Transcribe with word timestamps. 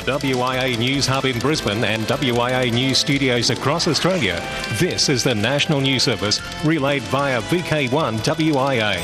the 0.00 0.18
WIA 0.18 0.76
News 0.76 1.06
Hub 1.06 1.24
in 1.24 1.38
Brisbane 1.38 1.84
and 1.84 2.02
WIA 2.06 2.72
News 2.72 2.98
studios 2.98 3.50
across 3.50 3.86
Australia, 3.86 4.42
this 4.80 5.08
is 5.08 5.22
the 5.22 5.36
National 5.36 5.80
News 5.80 6.02
Service 6.02 6.40
relayed 6.64 7.02
via 7.04 7.40
VK1 7.42 8.18
WIA. 8.18 8.96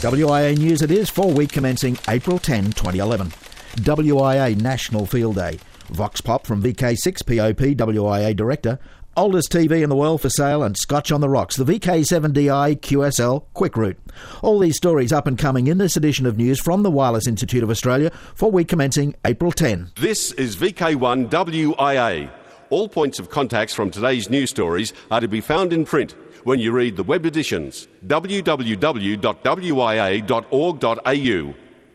WIA 0.00 0.58
News 0.58 0.82
it 0.82 0.90
is 0.90 1.08
for 1.10 1.30
week 1.30 1.52
commencing 1.52 1.96
April 2.08 2.40
10, 2.40 2.72
2011. 2.72 3.28
WIA 3.76 4.60
National 4.60 5.06
Field 5.06 5.36
Day. 5.36 5.60
Vox 5.90 6.20
Pop 6.20 6.44
from 6.44 6.60
VK6 6.60 7.24
POP 7.24 7.76
WIA 7.76 8.34
Director 8.34 8.80
Oldest 9.16 9.52
TV 9.52 9.82
in 9.82 9.90
the 9.90 9.96
world 9.96 10.20
for 10.20 10.28
sale 10.28 10.64
and 10.64 10.76
Scotch 10.76 11.12
on 11.12 11.20
the 11.20 11.28
Rocks, 11.28 11.56
the 11.56 11.64
VK7DI 11.64 12.80
QSL 12.80 13.44
Quick 13.54 13.76
Route. 13.76 13.96
All 14.42 14.58
these 14.58 14.76
stories 14.76 15.12
up 15.12 15.28
and 15.28 15.38
coming 15.38 15.68
in 15.68 15.78
this 15.78 15.96
edition 15.96 16.26
of 16.26 16.36
news 16.36 16.58
from 16.60 16.82
the 16.82 16.90
Wireless 16.90 17.28
Institute 17.28 17.62
of 17.62 17.70
Australia 17.70 18.10
for 18.34 18.50
week 18.50 18.66
commencing 18.66 19.14
April 19.24 19.52
10. 19.52 19.92
This 19.96 20.32
is 20.32 20.56
VK1 20.56 21.30
WIA. 21.30 22.28
All 22.70 22.88
points 22.88 23.20
of 23.20 23.30
contacts 23.30 23.72
from 23.72 23.90
today's 23.90 24.28
news 24.28 24.50
stories 24.50 24.92
are 25.12 25.20
to 25.20 25.28
be 25.28 25.40
found 25.40 25.72
in 25.72 25.84
print 25.84 26.16
when 26.42 26.58
you 26.58 26.72
read 26.72 26.96
the 26.96 27.04
web 27.04 27.24
editions 27.24 27.86
www.wia.org.au. 28.06 29.24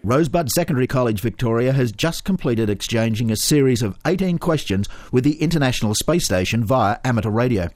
Rosebud 0.01 0.49
Secondary 0.49 0.87
College 0.87 1.19
Victoria 1.19 1.73
has 1.73 1.91
just 1.91 2.23
completed 2.23 2.69
exchanging 2.69 3.29
a 3.31 3.35
series 3.35 3.81
of 3.81 3.97
18 4.07 4.37
questions 4.37 4.87
with 5.11 5.25
the 5.25 5.41
International 5.41 5.93
Space 5.93 6.23
Station 6.23 6.63
via 6.63 6.99
amateur 7.03 7.29
radio. 7.29 7.67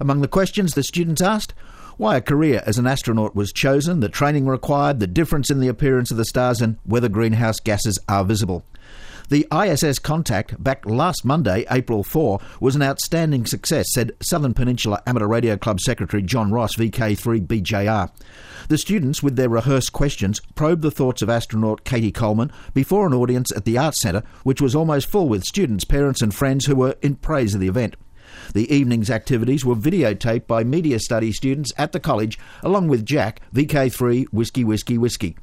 Among 0.00 0.22
the 0.22 0.28
questions 0.28 0.72
the 0.72 0.82
students 0.82 1.20
asked, 1.20 1.52
why 1.98 2.16
a 2.16 2.22
career 2.22 2.62
as 2.64 2.78
an 2.78 2.86
astronaut 2.86 3.36
was 3.36 3.52
chosen, 3.52 4.00
the 4.00 4.08
training 4.08 4.46
required, 4.46 5.00
the 5.00 5.06
difference 5.06 5.50
in 5.50 5.60
the 5.60 5.68
appearance 5.68 6.10
of 6.10 6.16
the 6.16 6.24
stars, 6.24 6.62
and 6.62 6.78
whether 6.84 7.10
greenhouse 7.10 7.60
gases 7.60 7.98
are 8.08 8.24
visible. 8.24 8.64
The 9.28 9.46
ISS 9.52 9.98
contact 9.98 10.62
back 10.62 10.86
last 10.86 11.24
Monday, 11.24 11.66
April 11.68 12.04
4, 12.04 12.38
was 12.60 12.76
an 12.76 12.82
outstanding 12.82 13.44
success, 13.44 13.88
said 13.92 14.12
Southern 14.20 14.54
Peninsula 14.54 15.02
Amateur 15.04 15.26
Radio 15.26 15.56
Club 15.56 15.80
Secretary 15.80 16.22
John 16.22 16.52
Ross, 16.52 16.76
VK3BJR. 16.76 18.10
The 18.68 18.78
students, 18.78 19.24
with 19.24 19.34
their 19.34 19.48
rehearsed 19.48 19.92
questions, 19.92 20.40
probed 20.54 20.82
the 20.82 20.92
thoughts 20.92 21.22
of 21.22 21.28
astronaut 21.28 21.84
Cady 21.84 22.12
Coleman 22.12 22.52
before 22.72 23.04
an 23.04 23.14
audience 23.14 23.50
at 23.56 23.64
the 23.64 23.76
Arts 23.76 24.00
Centre, 24.00 24.22
which 24.44 24.60
was 24.60 24.76
almost 24.76 25.08
full 25.08 25.28
with 25.28 25.42
students, 25.42 25.84
parents, 25.84 26.22
and 26.22 26.32
friends 26.32 26.66
who 26.66 26.76
were 26.76 26.94
in 27.02 27.16
praise 27.16 27.52
of 27.52 27.60
the 27.60 27.68
event. 27.68 27.96
The 28.54 28.72
evening's 28.72 29.10
activities 29.10 29.64
were 29.64 29.74
videotaped 29.74 30.46
by 30.46 30.62
media 30.62 31.00
study 31.00 31.32
students 31.32 31.72
at 31.76 31.90
the 31.90 32.00
college, 32.00 32.38
along 32.62 32.86
with 32.88 33.04
Jack, 33.04 33.40
VK3 33.52 34.26
Whiskey 34.26 34.62
Whiskey 34.62 34.98
Whiskey. 34.98 35.36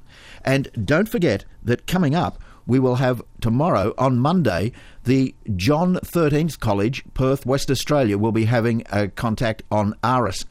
And 0.46 0.70
don't 0.86 1.10
forget 1.10 1.44
that 1.64 1.88
coming 1.88 2.16
up, 2.16 2.40
we 2.66 2.80
will 2.80 2.96
have 2.96 3.22
tomorrow 3.42 3.94
on 3.98 4.20
Monday 4.20 4.72
the 5.04 5.36
John 5.56 5.96
13th 5.96 6.60
College, 6.60 7.04
Perth, 7.14 7.46
West 7.46 7.70
Australia, 7.70 8.18
will 8.18 8.32
be 8.32 8.46
having 8.46 8.84
a 8.92 9.08
contact 9.08 9.64
on 9.72 9.96
ARISS. 10.04 10.46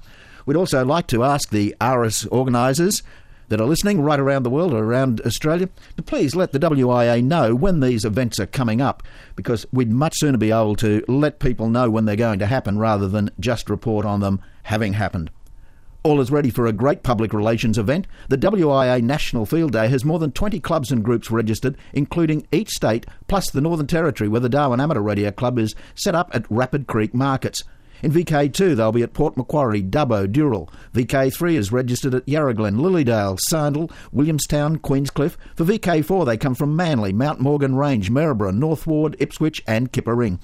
We'd 0.44 0.56
also 0.56 0.84
like 0.84 1.06
to 1.08 1.24
ask 1.24 1.50
the 1.50 1.74
ARISS 1.80 2.26
organisers 2.26 3.02
that 3.48 3.60
are 3.60 3.66
listening 3.66 4.00
right 4.00 4.18
around 4.18 4.44
the 4.44 4.50
world 4.50 4.72
or 4.72 4.82
around 4.82 5.20
Australia 5.26 5.68
to 5.96 6.02
please 6.02 6.34
let 6.34 6.52
the 6.52 6.58
WIA 6.58 7.22
know 7.22 7.54
when 7.54 7.80
these 7.80 8.04
events 8.04 8.40
are 8.40 8.46
coming 8.46 8.80
up 8.80 9.02
because 9.36 9.66
we'd 9.72 9.90
much 9.90 10.14
sooner 10.16 10.38
be 10.38 10.50
able 10.50 10.76
to 10.76 11.04
let 11.06 11.38
people 11.38 11.68
know 11.68 11.90
when 11.90 12.06
they're 12.06 12.16
going 12.16 12.38
to 12.38 12.46
happen 12.46 12.78
rather 12.78 13.08
than 13.08 13.30
just 13.38 13.68
report 13.68 14.06
on 14.06 14.20
them 14.20 14.40
having 14.64 14.94
happened. 14.94 15.30
All 16.04 16.20
is 16.20 16.32
ready 16.32 16.50
for 16.50 16.66
a 16.66 16.72
great 16.72 17.04
public 17.04 17.32
relations 17.32 17.78
event. 17.78 18.08
The 18.28 18.36
WIA 18.36 19.00
National 19.02 19.46
Field 19.46 19.70
Day 19.70 19.86
has 19.86 20.04
more 20.04 20.18
than 20.18 20.32
20 20.32 20.58
clubs 20.58 20.90
and 20.90 21.04
groups 21.04 21.30
registered, 21.30 21.76
including 21.92 22.44
each 22.50 22.70
state 22.70 23.06
plus 23.28 23.48
the 23.48 23.60
Northern 23.60 23.86
Territory, 23.86 24.28
where 24.28 24.40
the 24.40 24.48
Darwin 24.48 24.80
Amateur 24.80 25.00
Radio 25.00 25.30
Club 25.30 25.60
is 25.60 25.76
set 25.94 26.16
up 26.16 26.28
at 26.34 26.44
Rapid 26.50 26.88
Creek 26.88 27.14
Markets. 27.14 27.62
In 28.02 28.10
VK2, 28.10 28.74
they'll 28.74 28.90
be 28.90 29.02
at 29.02 29.12
Port 29.12 29.36
Macquarie, 29.36 29.82
Dubbo, 29.82 30.26
Dural. 30.26 30.68
VK3 30.92 31.54
is 31.54 31.70
registered 31.70 32.14
at 32.14 32.28
Yarra 32.28 32.52
Glen, 32.52 32.76
Lilydale, 32.76 33.38
Sandal, 33.48 33.90
Williamstown, 34.10 34.78
Queenscliff. 34.78 35.36
For 35.54 35.64
VK4, 35.64 36.26
they 36.26 36.36
come 36.36 36.56
from 36.56 36.74
Manly, 36.74 37.12
Mount 37.12 37.40
Morgan 37.40 37.76
Range, 37.76 38.10
Maryborough, 38.10 38.50
North 38.50 38.86
Ward, 38.88 39.16
Ipswich, 39.20 39.62
and 39.68 39.92
Kippa 39.92 40.16
Ring. 40.16 40.40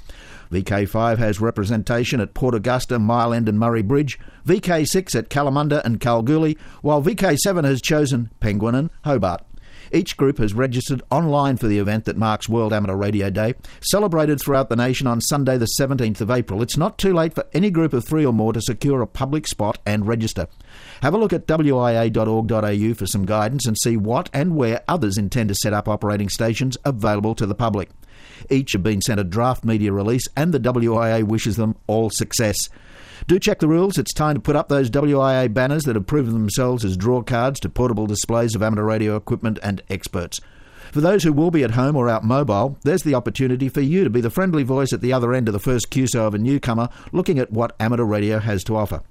VK5 0.53 1.19
has 1.19 1.41
representation 1.41 2.21
at 2.21 2.33
Port 2.33 2.55
Augusta, 2.55 2.99
Mile 2.99 3.35
End, 3.35 3.49
and 3.49 3.59
Murray 3.59 3.83
Bridge. 3.83 4.19
VK6 4.47 5.17
at 5.17 5.29
Kalamunda 5.29 5.85
and 5.85 6.01
Kalgoorlie, 6.01 6.57
while 6.81 7.03
VK7 7.03 7.65
has 7.65 7.83
chosen 7.83 8.31
Penguin 8.41 8.77
and 8.77 8.91
Hobart. 9.05 9.43
Each 9.93 10.17
group 10.17 10.39
has 10.39 10.55
registered 10.55 11.03
online 11.11 11.57
for 11.57 11.67
the 11.67 11.79
event 11.79 12.05
that 12.05 12.17
marks 12.17 12.49
World 12.49 12.73
Amateur 12.73 12.97
Radio 12.97 13.31
Day, 13.31 13.55
celebrated 13.81 14.41
throughout 14.41 14.69
the 14.69 14.77
nation 14.77 15.07
on 15.07 15.21
Sunday, 15.21 15.57
the 15.57 15.69
17th 15.81 16.21
of 16.21 16.31
April. 16.31 16.63
It's 16.63 16.77
not 16.77 16.99
too 16.99 17.13
late 17.13 17.35
for 17.35 17.45
any 17.53 17.71
group 17.71 17.93
of 17.93 18.05
three 18.05 18.25
or 18.25 18.33
more 18.33 18.53
to 18.53 18.61
secure 18.61 19.03
a 19.03 19.07
public 19.07 19.47
spot 19.47 19.79
and 19.87 20.07
register. 20.07 20.47
Have 21.03 21.15
a 21.15 21.19
look 21.19 21.33
at 21.33 21.47
wia.org.au 21.47 22.95
for 22.95 23.07
some 23.07 23.27
guidance 23.27 23.67
and 23.67 23.77
see 23.79 23.97
what 23.97 24.29
and 24.33 24.57
where 24.57 24.83
others 24.89 25.19
intend 25.19 25.49
to 25.49 25.55
set 25.55 25.73
up 25.73 25.89
operating 25.89 26.29
stations 26.29 26.77
available 26.85 27.35
to 27.35 27.47
the 27.47 27.55
public. 27.55 27.91
Each 28.51 28.73
have 28.73 28.83
been 28.83 29.01
sent 29.01 29.21
a 29.21 29.25
draft 29.25 29.65
media 29.65 29.93
release, 29.93 30.27
and 30.37 30.53
the 30.53 30.61
WIA 30.61 31.25
wishes 31.25 31.57
them 31.57 31.77
all 31.87 32.11
success. 32.11 32.57
Do 33.27 33.39
check 33.39 33.59
the 33.59 33.69
rules. 33.69 33.99
It's 33.99 34.13
time 34.13 34.35
to 34.35 34.41
put 34.41 34.57
up 34.57 34.69
those 34.69 34.91
WIA 34.91 35.53
banners 35.53 35.85
that 35.85 35.97
have 35.97 36.07
proven 36.07 36.33
themselves 36.33 36.85
as 36.85 36.97
draw 36.97 37.23
cards 37.23 37.61
to 37.61 37.69
portable 37.69 38.07
displays 38.07 38.55
of 38.55 38.63
amateur 38.63 38.85
radio 38.85 39.17
equipment 39.17 39.59
and 39.63 39.83
experts. 39.91 40.41
For 40.93 41.01
those 41.01 41.23
who 41.23 41.33
will 41.33 41.51
be 41.51 41.65
at 41.65 41.73
home 41.73 41.97
or 41.97 42.09
out 42.09 42.25
mobile, 42.25 42.79
there's 42.83 43.03
the 43.03 43.15
opportunity 43.15 43.69
for 43.69 43.81
you 43.81 44.05
to 44.05 44.11
be 44.11 44.21
the 44.21 44.31
friendly 44.31 44.63
voice 44.63 44.93
at 44.93 45.01
the 45.01 45.13
other 45.13 45.35
end 45.35 45.49
of 45.49 45.53
the 45.53 45.59
first 45.59 45.91
QSO 45.91 46.27
of 46.27 46.35
a 46.35 46.39
newcomer 46.39 46.89
looking 47.13 47.39
at 47.39 47.53
what 47.53 47.77
amateur 47.79 48.05
radio 48.05 48.39
has 48.39 48.65
to 48.65 48.77
offer. 48.77 49.03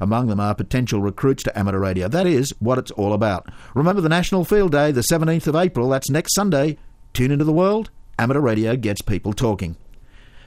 Among 0.00 0.28
them 0.28 0.40
are 0.40 0.54
potential 0.54 1.00
recruits 1.00 1.42
to 1.44 1.58
amateur 1.58 1.78
radio. 1.78 2.08
That 2.08 2.26
is 2.26 2.54
what 2.58 2.78
it's 2.78 2.90
all 2.92 3.12
about. 3.12 3.48
Remember 3.74 4.00
the 4.00 4.08
National 4.08 4.44
Field 4.44 4.72
Day, 4.72 4.90
the 4.90 5.04
17th 5.12 5.46
of 5.46 5.56
April, 5.56 5.88
that's 5.88 6.10
next 6.10 6.34
Sunday. 6.34 6.78
Tune 7.12 7.30
into 7.30 7.44
the 7.44 7.52
world. 7.52 7.90
Amateur 8.18 8.40
radio 8.40 8.76
gets 8.76 9.02
people 9.02 9.32
talking. 9.32 9.76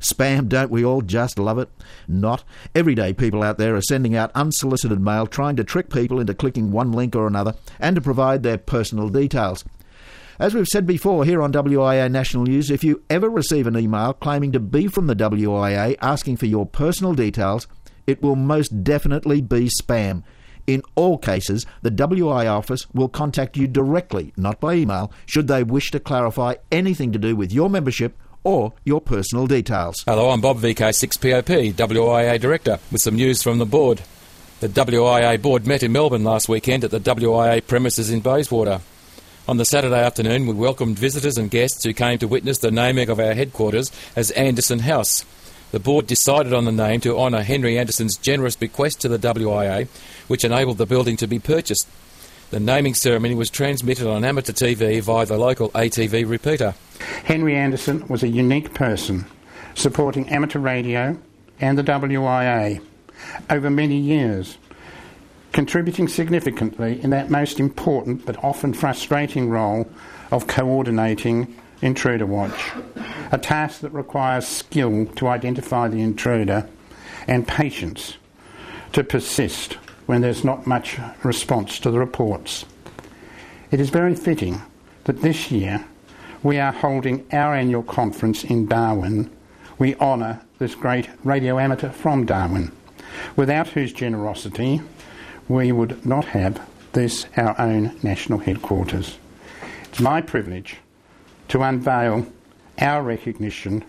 Spam, 0.03 0.49
don't 0.49 0.69
we 0.69 0.83
all 0.83 1.01
just 1.01 1.39
love 1.39 1.57
it? 1.57 1.69
Not. 2.07 2.43
Every 2.75 2.93
day, 2.93 3.13
people 3.13 3.41
out 3.41 3.57
there 3.57 3.75
are 3.75 3.81
sending 3.81 4.15
out 4.15 4.31
unsolicited 4.35 4.99
mail 4.99 5.25
trying 5.25 5.55
to 5.55 5.63
trick 5.63 5.89
people 5.89 6.19
into 6.19 6.33
clicking 6.33 6.71
one 6.71 6.91
link 6.91 7.15
or 7.15 7.25
another 7.25 7.55
and 7.79 7.95
to 7.95 8.01
provide 8.01 8.43
their 8.43 8.57
personal 8.57 9.07
details. 9.07 9.63
As 10.39 10.53
we've 10.53 10.67
said 10.67 10.85
before 10.85 11.23
here 11.23 11.41
on 11.41 11.53
WIA 11.53 12.11
National 12.11 12.43
News, 12.43 12.69
if 12.69 12.83
you 12.83 13.01
ever 13.09 13.29
receive 13.29 13.65
an 13.65 13.77
email 13.77 14.13
claiming 14.13 14.51
to 14.51 14.59
be 14.59 14.87
from 14.87 15.07
the 15.07 15.15
WIA 15.15 15.95
asking 16.01 16.37
for 16.37 16.47
your 16.47 16.65
personal 16.65 17.13
details, 17.13 17.67
it 18.05 18.21
will 18.21 18.35
most 18.35 18.83
definitely 18.83 19.41
be 19.41 19.69
spam. 19.69 20.23
In 20.65 20.81
all 20.95 21.17
cases, 21.17 21.65
the 21.81 21.91
WI 21.91 22.47
office 22.47 22.87
will 22.93 23.09
contact 23.09 23.57
you 23.57 23.67
directly, 23.67 24.33
not 24.35 24.59
by 24.59 24.75
email, 24.75 25.11
should 25.25 25.47
they 25.47 25.63
wish 25.63 25.91
to 25.91 25.99
clarify 25.99 26.55
anything 26.71 27.11
to 27.11 27.19
do 27.19 27.35
with 27.35 27.53
your 27.53 27.69
membership 27.69 28.17
or 28.43 28.73
your 28.83 29.01
personal 29.01 29.47
details. 29.47 30.03
Hello, 30.05 30.29
I'm 30.29 30.41
Bob 30.41 30.57
VK6POP, 30.57 31.73
WIA 31.73 32.39
Director, 32.39 32.79
with 32.91 33.01
some 33.01 33.15
news 33.15 33.41
from 33.41 33.57
the 33.57 33.65
board. 33.65 34.01
The 34.59 34.69
WIA 34.69 35.41
board 35.41 35.67
met 35.67 35.83
in 35.83 35.91
Melbourne 35.91 36.23
last 36.23 36.47
weekend 36.47 36.83
at 36.83 36.91
the 36.91 36.99
WIA 36.99 37.65
premises 37.65 38.09
in 38.09 38.21
Bayswater. 38.21 38.81
On 39.47 39.57
the 39.57 39.65
Saturday 39.65 40.01
afternoon, 40.01 40.47
we 40.47 40.53
welcomed 40.53 40.97
visitors 40.97 41.37
and 41.37 41.51
guests 41.51 41.83
who 41.83 41.93
came 41.93 42.17
to 42.19 42.27
witness 42.27 42.59
the 42.59 42.71
naming 42.71 43.09
of 43.09 43.19
our 43.19 43.33
headquarters 43.33 43.91
as 44.15 44.31
Anderson 44.31 44.79
House. 44.79 45.25
The 45.71 45.79
board 45.79 46.07
decided 46.07 46.53
on 46.53 46.65
the 46.65 46.71
name 46.71 47.01
to 47.01 47.17
honour 47.17 47.41
Henry 47.41 47.77
Anderson's 47.77 48.15
generous 48.15 48.55
bequest 48.55 49.01
to 49.01 49.09
the 49.09 49.17
WIA, 49.17 49.87
which 50.27 50.45
enabled 50.45 50.77
the 50.77 50.85
building 50.85 51.17
to 51.17 51.27
be 51.27 51.39
purchased. 51.39 51.87
The 52.53 52.59
naming 52.59 52.93
ceremony 52.93 53.33
was 53.33 53.49
transmitted 53.49 54.07
on 54.07 54.23
amateur 54.23 54.53
TV 54.53 55.01
via 55.01 55.25
the 55.25 55.39
local 55.39 55.71
ATV 55.71 56.29
repeater. 56.29 56.75
Henry 57.23 57.55
Anderson 57.55 58.07
was 58.07 58.21
a 58.21 58.27
unique 58.27 58.75
person, 58.75 59.25
supporting 59.73 60.29
amateur 60.29 60.59
radio 60.59 61.17
and 61.59 61.79
the 61.79 61.83
WIA 61.83 62.79
over 63.49 63.71
many 63.71 63.97
years, 63.97 64.59
contributing 65.51 66.07
significantly 66.07 67.01
in 67.01 67.09
that 67.09 67.31
most 67.31 67.59
important 67.59 68.23
but 68.23 68.43
often 68.43 68.71
frustrating 68.71 69.49
role 69.49 69.89
of 70.29 70.45
coordinating 70.45 71.55
intruder 71.81 72.27
watch, 72.27 72.71
a 73.31 73.39
task 73.39 73.81
that 73.81 73.89
requires 73.95 74.47
skill 74.47 75.07
to 75.15 75.27
identify 75.27 75.87
the 75.87 76.03
intruder 76.03 76.69
and 77.25 77.47
patience 77.47 78.17
to 78.91 79.03
persist 79.03 79.79
when 80.05 80.21
there's 80.21 80.43
not 80.43 80.67
much 80.67 80.99
response 81.23 81.79
to 81.79 81.91
the 81.91 81.99
reports. 81.99 82.65
It 83.71 83.79
is 83.79 83.89
very 83.89 84.15
fitting 84.15 84.61
that 85.05 85.21
this 85.21 85.51
year 85.51 85.85
we 86.43 86.59
are 86.59 86.71
holding 86.71 87.25
our 87.31 87.55
annual 87.55 87.83
conference 87.83 88.43
in 88.43 88.67
Darwin. 88.67 89.29
We 89.79 89.95
honour 89.95 90.41
this 90.59 90.75
great 90.75 91.09
radio 91.23 91.57
amateur 91.57 91.89
from 91.89 92.25
Darwin, 92.25 92.71
without 93.35 93.69
whose 93.69 93.93
generosity 93.93 94.81
we 95.47 95.71
would 95.71 96.05
not 96.05 96.25
have 96.25 96.61
this 96.93 97.25
our 97.37 97.59
own 97.59 97.97
national 98.03 98.39
headquarters. 98.39 99.17
It's 99.85 99.99
my 99.99 100.21
privilege 100.21 100.77
to 101.49 101.61
unveil 101.61 102.27
our 102.79 103.03
recognition 103.03 103.83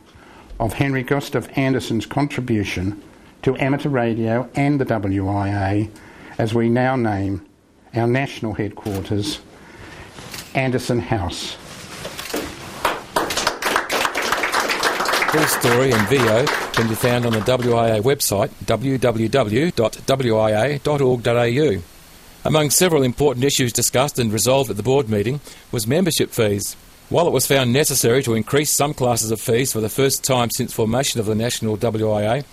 of 0.58 0.74
Henry 0.74 1.02
Gustav 1.02 1.50
Anderson's 1.56 2.06
contribution 2.06 3.02
to 3.44 3.56
amateur 3.58 3.90
radio 3.90 4.48
and 4.54 4.80
the 4.80 4.86
WIA 4.86 5.90
as 6.38 6.54
we 6.54 6.68
now 6.70 6.96
name 6.96 7.46
our 7.94 8.06
national 8.06 8.54
headquarters 8.54 9.38
Anderson 10.54 10.98
House. 10.98 11.56
Full 15.30 15.46
story 15.46 15.92
and 15.92 16.08
video 16.08 16.46
can 16.72 16.88
be 16.88 16.94
found 16.94 17.26
on 17.26 17.32
the 17.32 17.40
WIA 17.40 18.00
website 18.00 18.48
www.wia.org.au. 18.64 19.72
Among 22.46 22.70
several 22.70 23.02
important 23.02 23.44
issues 23.44 23.72
discussed 23.74 24.18
and 24.18 24.32
resolved 24.32 24.70
at 24.70 24.76
the 24.78 24.82
board 24.82 25.10
meeting 25.10 25.40
was 25.70 25.86
membership 25.86 26.30
fees. 26.30 26.76
While 27.10 27.28
it 27.28 27.32
was 27.32 27.46
found 27.46 27.74
necessary 27.74 28.22
to 28.22 28.32
increase 28.32 28.70
some 28.70 28.94
classes 28.94 29.30
of 29.30 29.38
fees 29.40 29.72
for 29.72 29.80
the 29.80 29.90
first 29.90 30.24
time 30.24 30.48
since 30.50 30.72
formation 30.72 31.20
of 31.20 31.26
the 31.26 31.34
national 31.34 31.76
WIA, 31.76 32.44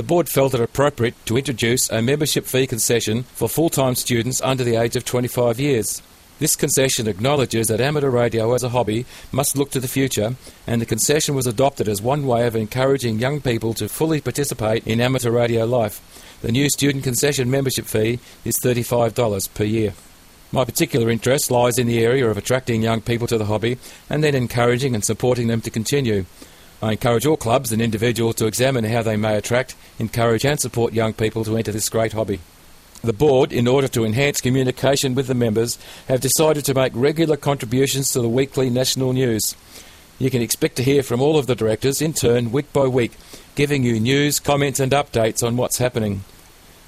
the 0.00 0.06
board 0.06 0.30
felt 0.30 0.54
it 0.54 0.60
appropriate 0.62 1.14
to 1.26 1.36
introduce 1.36 1.90
a 1.90 2.00
membership 2.00 2.46
fee 2.46 2.66
concession 2.66 3.22
for 3.34 3.50
full 3.50 3.68
time 3.68 3.94
students 3.94 4.40
under 4.40 4.64
the 4.64 4.74
age 4.74 4.96
of 4.96 5.04
25 5.04 5.60
years. 5.60 6.00
This 6.38 6.56
concession 6.56 7.06
acknowledges 7.06 7.68
that 7.68 7.82
amateur 7.82 8.08
radio 8.08 8.54
as 8.54 8.62
a 8.62 8.70
hobby 8.70 9.04
must 9.30 9.58
look 9.58 9.70
to 9.72 9.78
the 9.78 9.86
future, 9.86 10.36
and 10.66 10.80
the 10.80 10.86
concession 10.86 11.34
was 11.34 11.46
adopted 11.46 11.86
as 11.86 12.00
one 12.00 12.26
way 12.26 12.46
of 12.46 12.56
encouraging 12.56 13.18
young 13.18 13.42
people 13.42 13.74
to 13.74 13.90
fully 13.90 14.22
participate 14.22 14.86
in 14.86 15.02
amateur 15.02 15.32
radio 15.32 15.66
life. 15.66 16.00
The 16.40 16.50
new 16.50 16.70
student 16.70 17.04
concession 17.04 17.50
membership 17.50 17.84
fee 17.84 18.20
is 18.42 18.56
$35 18.64 19.52
per 19.52 19.64
year. 19.64 19.92
My 20.50 20.64
particular 20.64 21.10
interest 21.10 21.50
lies 21.50 21.78
in 21.78 21.86
the 21.86 22.02
area 22.02 22.26
of 22.26 22.38
attracting 22.38 22.80
young 22.80 23.02
people 23.02 23.26
to 23.26 23.36
the 23.36 23.44
hobby 23.44 23.76
and 24.08 24.24
then 24.24 24.34
encouraging 24.34 24.94
and 24.94 25.04
supporting 25.04 25.48
them 25.48 25.60
to 25.60 25.70
continue. 25.70 26.24
I 26.82 26.92
encourage 26.92 27.26
all 27.26 27.36
clubs 27.36 27.72
and 27.72 27.82
individuals 27.82 28.36
to 28.36 28.46
examine 28.46 28.84
how 28.84 29.02
they 29.02 29.16
may 29.16 29.36
attract, 29.36 29.76
encourage, 29.98 30.46
and 30.46 30.58
support 30.58 30.94
young 30.94 31.12
people 31.12 31.44
to 31.44 31.56
enter 31.56 31.72
this 31.72 31.90
great 31.90 32.14
hobby. 32.14 32.40
The 33.02 33.12
board, 33.12 33.52
in 33.52 33.66
order 33.66 33.88
to 33.88 34.04
enhance 34.04 34.40
communication 34.40 35.14
with 35.14 35.26
the 35.26 35.34
members, 35.34 35.78
have 36.08 36.20
decided 36.20 36.64
to 36.66 36.74
make 36.74 36.92
regular 36.94 37.36
contributions 37.36 38.12
to 38.12 38.22
the 38.22 38.28
weekly 38.28 38.70
national 38.70 39.12
news. 39.12 39.54
You 40.18 40.30
can 40.30 40.42
expect 40.42 40.76
to 40.76 40.82
hear 40.82 41.02
from 41.02 41.20
all 41.20 41.38
of 41.38 41.46
the 41.46 41.54
directors 41.54 42.02
in 42.02 42.12
turn 42.12 42.52
week 42.52 42.72
by 42.72 42.86
week, 42.86 43.12
giving 43.54 43.84
you 43.84 44.00
news, 44.00 44.38
comments, 44.38 44.80
and 44.80 44.92
updates 44.92 45.46
on 45.46 45.56
what's 45.56 45.78
happening. 45.78 46.24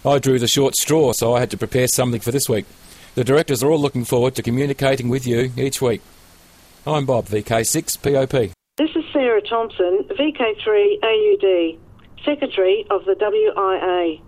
I 0.05 0.19
drew 0.19 0.39
the 0.39 0.49
short 0.49 0.75
straw, 0.75 1.12
so 1.12 1.35
I 1.35 1.41
had 1.41 1.50
to 1.50 1.59
prepare 1.59 1.87
something 1.87 2.21
for 2.21 2.31
this 2.31 2.49
week. 2.49 2.67
The 3.15 3.25
directors 3.25 3.62
are 3.62 3.71
all 3.71 3.81
looking 3.81 4.05
forward 4.05 4.35
to 4.37 4.43
communicating 4.43 5.09
with 5.09 5.27
you 5.27 5.53
each 5.56 5.81
week. 5.81 6.00
I'm 6.87 7.06
Bob, 7.06 7.27
VK6 7.27 8.03
POP. 8.03 8.33
This 8.33 8.50
is 8.50 8.62
Sarah 9.23 9.41
Thompson, 9.41 10.03
VK3 10.19 10.99
AUD, 11.01 11.79
Secretary 12.25 12.85
of 12.91 13.05
the 13.05 13.15
WIA. 13.15 14.21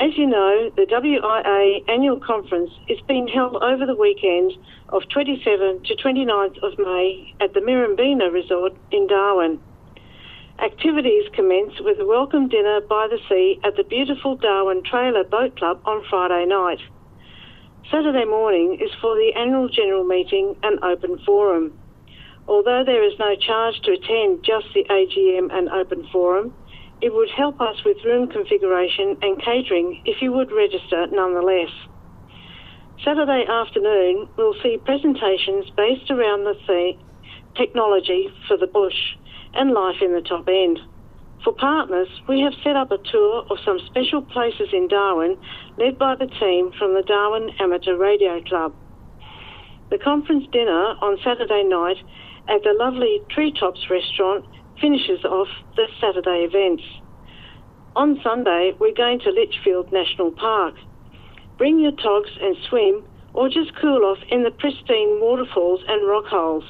As 0.00 0.18
you 0.18 0.26
know, 0.26 0.68
the 0.74 0.84
WIA 0.90 1.88
annual 1.88 2.18
conference 2.18 2.72
is 2.88 2.98
being 3.06 3.28
held 3.28 3.54
over 3.62 3.86
the 3.86 3.94
weekend 3.94 4.50
of 4.88 5.02
27 5.10 5.80
to 5.84 5.94
29th 5.94 6.58
of 6.64 6.76
May 6.76 7.34
at 7.40 7.54
the 7.54 7.60
Mirambeena 7.60 8.32
Resort 8.32 8.72
in 8.90 9.06
Darwin. 9.06 9.60
Activities 10.58 11.30
commence 11.32 11.74
with 11.78 12.00
a 12.00 12.04
welcome 12.04 12.48
dinner 12.48 12.80
by 12.80 13.06
the 13.08 13.20
sea 13.28 13.60
at 13.62 13.76
the 13.76 13.84
beautiful 13.84 14.34
Darwin 14.34 14.82
Trailer 14.82 15.22
Boat 15.22 15.56
Club 15.56 15.80
on 15.84 16.02
Friday 16.10 16.46
night. 16.46 16.80
Saturday 17.92 18.24
morning 18.24 18.80
is 18.82 18.90
for 19.00 19.14
the 19.14 19.30
annual 19.36 19.68
general 19.68 20.02
meeting 20.02 20.56
and 20.64 20.82
open 20.82 21.16
forum. 21.24 21.78
Although 22.48 22.84
there 22.84 23.02
is 23.02 23.18
no 23.18 23.34
charge 23.34 23.80
to 23.82 23.92
attend 23.92 24.44
just 24.44 24.66
the 24.74 24.84
AGM 24.84 25.52
and 25.52 25.68
open 25.68 26.06
forum, 26.12 26.54
it 27.00 27.12
would 27.12 27.28
help 27.30 27.60
us 27.60 27.76
with 27.84 27.96
room 28.04 28.28
configuration 28.28 29.16
and 29.20 29.42
catering 29.42 30.02
if 30.04 30.22
you 30.22 30.32
would 30.32 30.52
register 30.52 31.06
nonetheless. 31.10 31.70
Saturday 33.04 33.44
afternoon, 33.46 34.28
we'll 34.36 34.56
see 34.62 34.78
presentations 34.84 35.68
based 35.76 36.10
around 36.10 36.44
the 36.44 36.54
theme 36.66 36.98
technology 37.56 38.28
for 38.46 38.56
the 38.56 38.66
bush 38.66 39.16
and 39.54 39.72
life 39.72 39.96
in 40.02 40.12
the 40.12 40.20
top 40.20 40.46
end. 40.48 40.78
For 41.42 41.52
partners, 41.52 42.08
we 42.28 42.40
have 42.40 42.52
set 42.62 42.76
up 42.76 42.90
a 42.90 42.98
tour 42.98 43.46
of 43.50 43.58
some 43.64 43.78
special 43.86 44.22
places 44.22 44.68
in 44.72 44.88
Darwin 44.88 45.36
led 45.78 45.98
by 45.98 46.14
the 46.16 46.26
team 46.26 46.72
from 46.78 46.94
the 46.94 47.02
Darwin 47.02 47.50
Amateur 47.60 47.96
Radio 47.96 48.42
Club. 48.42 48.74
The 49.90 49.98
conference 49.98 50.46
dinner 50.50 50.96
on 51.00 51.18
Saturday 51.22 51.62
night 51.64 51.98
at 52.48 52.62
the 52.62 52.74
lovely 52.78 53.20
Treetops 53.30 53.90
restaurant 53.90 54.44
finishes 54.80 55.24
off 55.24 55.48
the 55.74 55.86
Saturday 56.00 56.46
events. 56.48 56.82
On 57.96 58.20
Sunday, 58.22 58.72
we're 58.78 58.94
going 58.94 59.20
to 59.20 59.30
Litchfield 59.30 59.90
National 59.92 60.30
Park. 60.30 60.74
Bring 61.58 61.80
your 61.80 61.92
togs 61.92 62.30
and 62.40 62.56
swim, 62.68 63.04
or 63.32 63.48
just 63.48 63.74
cool 63.80 64.04
off 64.04 64.18
in 64.30 64.44
the 64.44 64.50
pristine 64.50 65.18
waterfalls 65.20 65.80
and 65.88 66.06
rock 66.06 66.26
holes. 66.26 66.64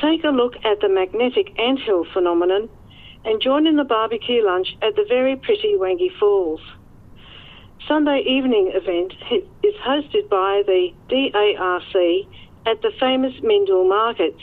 Take 0.00 0.22
a 0.24 0.28
look 0.28 0.54
at 0.64 0.80
the 0.80 0.88
magnetic 0.88 1.58
anthill 1.58 2.04
phenomenon 2.12 2.68
and 3.24 3.42
join 3.42 3.66
in 3.66 3.76
the 3.76 3.84
barbecue 3.84 4.44
lunch 4.44 4.68
at 4.82 4.94
the 4.94 5.04
very 5.08 5.36
pretty 5.36 5.74
Wangi 5.76 6.10
Falls. 6.20 6.60
Sunday 7.88 8.20
evening 8.20 8.72
event 8.74 9.14
is 9.62 9.74
hosted 9.86 10.28
by 10.28 10.62
the 10.66 10.90
DARC 11.08 12.26
at 12.66 12.82
the 12.82 12.92
famous 13.00 13.32
Mindil 13.42 13.88
Markets 13.88 14.42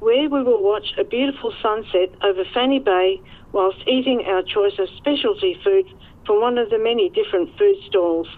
where 0.00 0.28
we 0.28 0.42
will 0.42 0.62
watch 0.62 0.92
a 0.98 1.04
beautiful 1.04 1.52
sunset 1.62 2.10
over 2.22 2.44
Fanny 2.52 2.78
Bay 2.78 3.20
whilst 3.52 3.78
eating 3.86 4.24
our 4.26 4.42
choice 4.42 4.78
of 4.78 4.88
specialty 4.96 5.58
food 5.64 5.86
from 6.26 6.40
one 6.40 6.58
of 6.58 6.70
the 6.70 6.78
many 6.78 7.08
different 7.08 7.56
food 7.56 7.76
stalls. 7.88 8.28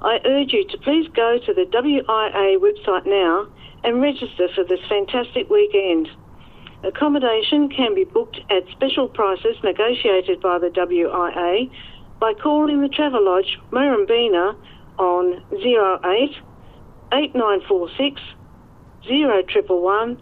I 0.00 0.18
urge 0.24 0.52
you 0.52 0.66
to 0.68 0.78
please 0.78 1.08
go 1.14 1.38
to 1.44 1.54
the 1.54 1.66
WIA 1.66 2.58
website 2.58 3.06
now 3.06 3.46
and 3.84 4.02
register 4.02 4.48
for 4.54 4.64
this 4.64 4.80
fantastic 4.88 5.48
weekend. 5.48 6.08
Accommodation 6.84 7.68
can 7.68 7.94
be 7.94 8.04
booked 8.04 8.40
at 8.50 8.62
special 8.72 9.08
prices 9.08 9.56
negotiated 9.62 10.40
by 10.40 10.58
the 10.58 10.70
WIA 10.70 11.70
by 12.20 12.32
calling 12.34 12.80
the 12.80 12.88
Travelodge 12.88 13.58
Mirambeena 13.70 14.56
on 14.98 15.42
08 15.52 16.36
8946 17.12 18.20
zero 19.06 19.42
triple 19.48 19.80
one 19.82 20.20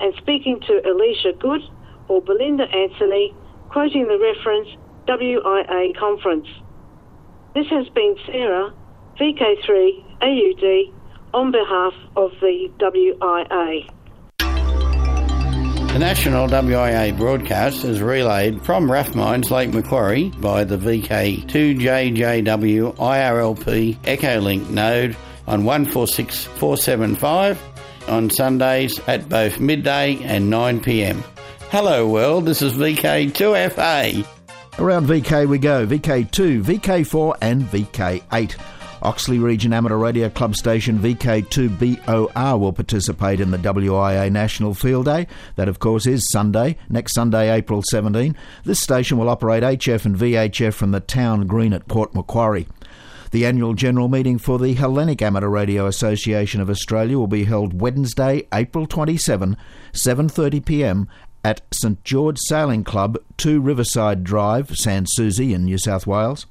and 0.00 0.14
speaking 0.16 0.58
to 0.66 0.80
Alicia 0.88 1.34
Good 1.38 1.60
or 2.08 2.22
Belinda 2.22 2.64
Anthony, 2.64 3.34
quoting 3.68 4.08
the 4.08 4.18
reference 4.18 4.68
WIA 5.06 5.94
conference. 5.98 6.48
This 7.54 7.66
has 7.68 7.86
been 7.90 8.16
Sarah, 8.26 8.72
VK3 9.18 10.02
AUD, 10.22 10.90
on 11.34 11.52
behalf 11.52 11.92
of 12.16 12.30
the 12.40 12.70
WIA. 12.78 13.86
The 15.92 15.98
national 15.98 16.48
WIA 16.48 17.18
broadcast 17.18 17.84
is 17.84 18.00
relayed 18.00 18.62
from 18.62 18.88
Rathmines, 18.88 19.50
Lake 19.50 19.74
Macquarie 19.74 20.30
by 20.38 20.62
the 20.62 20.76
VK2JJW 20.76 22.94
IRLP 22.96 23.96
Echolink 23.96 24.70
node 24.70 25.16
on 25.48 25.64
146475 25.64 27.58
on 28.10 28.28
Sundays 28.28 28.98
at 29.06 29.28
both 29.28 29.60
midday 29.60 30.18
and 30.24 30.50
9 30.50 30.80
pm. 30.80 31.24
Hello, 31.70 32.08
world, 32.08 32.44
this 32.44 32.60
is 32.60 32.74
VK2FA. 32.74 34.26
Around 34.78 35.06
VK 35.06 35.48
we 35.48 35.58
go 35.58 35.86
VK2, 35.86 36.62
VK4, 36.62 37.36
and 37.40 37.62
VK8. 37.62 38.56
Oxley 39.02 39.38
Region 39.38 39.72
Amateur 39.72 39.96
Radio 39.96 40.28
Club 40.28 40.54
station 40.54 40.98
VK2BOR 40.98 42.60
will 42.60 42.72
participate 42.72 43.40
in 43.40 43.50
the 43.50 43.58
WIA 43.58 44.30
National 44.30 44.74
Field 44.74 45.06
Day. 45.06 45.26
That, 45.56 45.68
of 45.68 45.78
course, 45.78 46.06
is 46.06 46.28
Sunday, 46.30 46.76
next 46.88 47.14
Sunday, 47.14 47.50
April 47.50 47.82
17. 47.90 48.36
This 48.64 48.80
station 48.80 49.16
will 49.16 49.30
operate 49.30 49.62
HF 49.62 50.04
and 50.04 50.16
VHF 50.16 50.74
from 50.74 50.90
the 50.90 51.00
town 51.00 51.46
green 51.46 51.72
at 51.72 51.88
Port 51.88 52.14
Macquarie. 52.14 52.66
The 53.32 53.46
annual 53.46 53.74
general 53.74 54.08
meeting 54.08 54.38
for 54.38 54.58
the 54.58 54.74
Hellenic 54.74 55.22
Amateur 55.22 55.48
Radio 55.48 55.86
Association 55.86 56.60
of 56.60 56.68
Australia 56.68 57.16
will 57.16 57.28
be 57.28 57.44
held 57.44 57.80
Wednesday, 57.80 58.48
April 58.52 58.86
27, 58.86 59.56
7:30 59.92 60.64
p.m. 60.64 61.08
at 61.44 61.62
St 61.72 62.02
George 62.02 62.38
Sailing 62.48 62.82
Club, 62.82 63.18
2 63.36 63.60
Riverside 63.60 64.24
Drive, 64.24 64.76
Sans 64.76 65.08
Souci 65.14 65.54
in 65.54 65.64
New 65.64 65.78
South 65.78 66.08
Wales. 66.08 66.46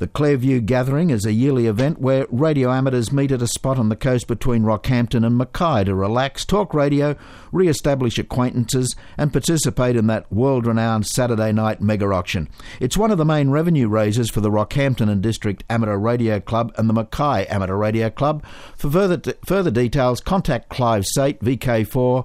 The 0.00 0.08
Clairview 0.08 0.62
Gathering 0.62 1.10
is 1.10 1.26
a 1.26 1.32
yearly 1.34 1.66
event 1.66 2.00
where 2.00 2.26
radio 2.30 2.72
amateurs 2.72 3.12
meet 3.12 3.30
at 3.32 3.42
a 3.42 3.46
spot 3.46 3.78
on 3.78 3.90
the 3.90 3.96
coast 3.96 4.28
between 4.28 4.62
Rockhampton 4.62 5.26
and 5.26 5.36
Mackay 5.36 5.84
to 5.84 5.94
relax, 5.94 6.46
talk 6.46 6.72
radio, 6.72 7.16
re 7.52 7.68
establish 7.68 8.18
acquaintances, 8.18 8.96
and 9.18 9.30
participate 9.30 9.96
in 9.96 10.06
that 10.06 10.32
world 10.32 10.66
renowned 10.66 11.06
Saturday 11.06 11.52
night 11.52 11.82
mega 11.82 12.06
auction. 12.06 12.48
It's 12.80 12.96
one 12.96 13.10
of 13.10 13.18
the 13.18 13.26
main 13.26 13.50
revenue 13.50 13.88
raisers 13.88 14.30
for 14.30 14.40
the 14.40 14.50
Rockhampton 14.50 15.10
and 15.10 15.20
District 15.20 15.64
Amateur 15.68 15.98
Radio 15.98 16.40
Club 16.40 16.72
and 16.78 16.88
the 16.88 16.94
Mackay 16.94 17.44
Amateur 17.48 17.76
Radio 17.76 18.08
Club. 18.08 18.42
For 18.78 18.90
further, 18.90 19.34
further 19.44 19.70
details, 19.70 20.22
contact 20.22 20.70
Clive 20.70 21.04
Sate, 21.04 21.40
VK4 21.40 22.24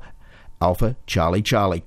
Alpha 0.62 0.96
Charlie 1.08 1.42
Charlie. 1.42 1.84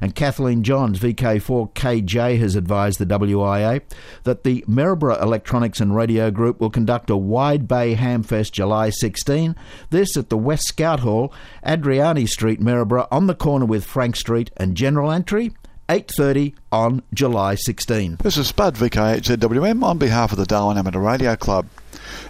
And 0.00 0.14
Kathleen 0.14 0.62
Johns, 0.62 0.98
VK4KJ, 0.98 2.38
has 2.38 2.54
advised 2.54 2.98
the 2.98 3.06
WIA 3.06 3.82
that 4.24 4.44
the 4.44 4.64
Maryborough 4.66 5.20
Electronics 5.20 5.80
and 5.80 5.94
Radio 5.94 6.30
Group 6.30 6.60
will 6.60 6.70
conduct 6.70 7.10
a 7.10 7.16
Wide 7.16 7.66
Bay 7.66 7.94
Hamfest 7.94 8.52
July 8.52 8.90
16. 8.90 9.56
This 9.90 10.16
at 10.16 10.28
the 10.28 10.36
West 10.36 10.68
Scout 10.68 11.00
Hall, 11.00 11.32
Adriani 11.64 12.28
Street, 12.28 12.60
Maryborough, 12.60 13.08
on 13.10 13.26
the 13.26 13.34
corner 13.34 13.66
with 13.66 13.84
Frank 13.84 14.16
Street 14.16 14.50
and 14.56 14.76
General 14.76 15.10
Entry 15.10 15.52
8.30 15.88 16.54
on 16.70 17.02
July 17.14 17.54
16. 17.54 18.18
This 18.22 18.36
is 18.36 18.48
Spud 18.48 18.74
VK8ZWM 18.74 19.82
on 19.82 19.96
behalf 19.96 20.32
of 20.32 20.38
the 20.38 20.44
Darwin 20.44 20.76
Amateur 20.76 20.98
Radio 20.98 21.34
Club. 21.34 21.66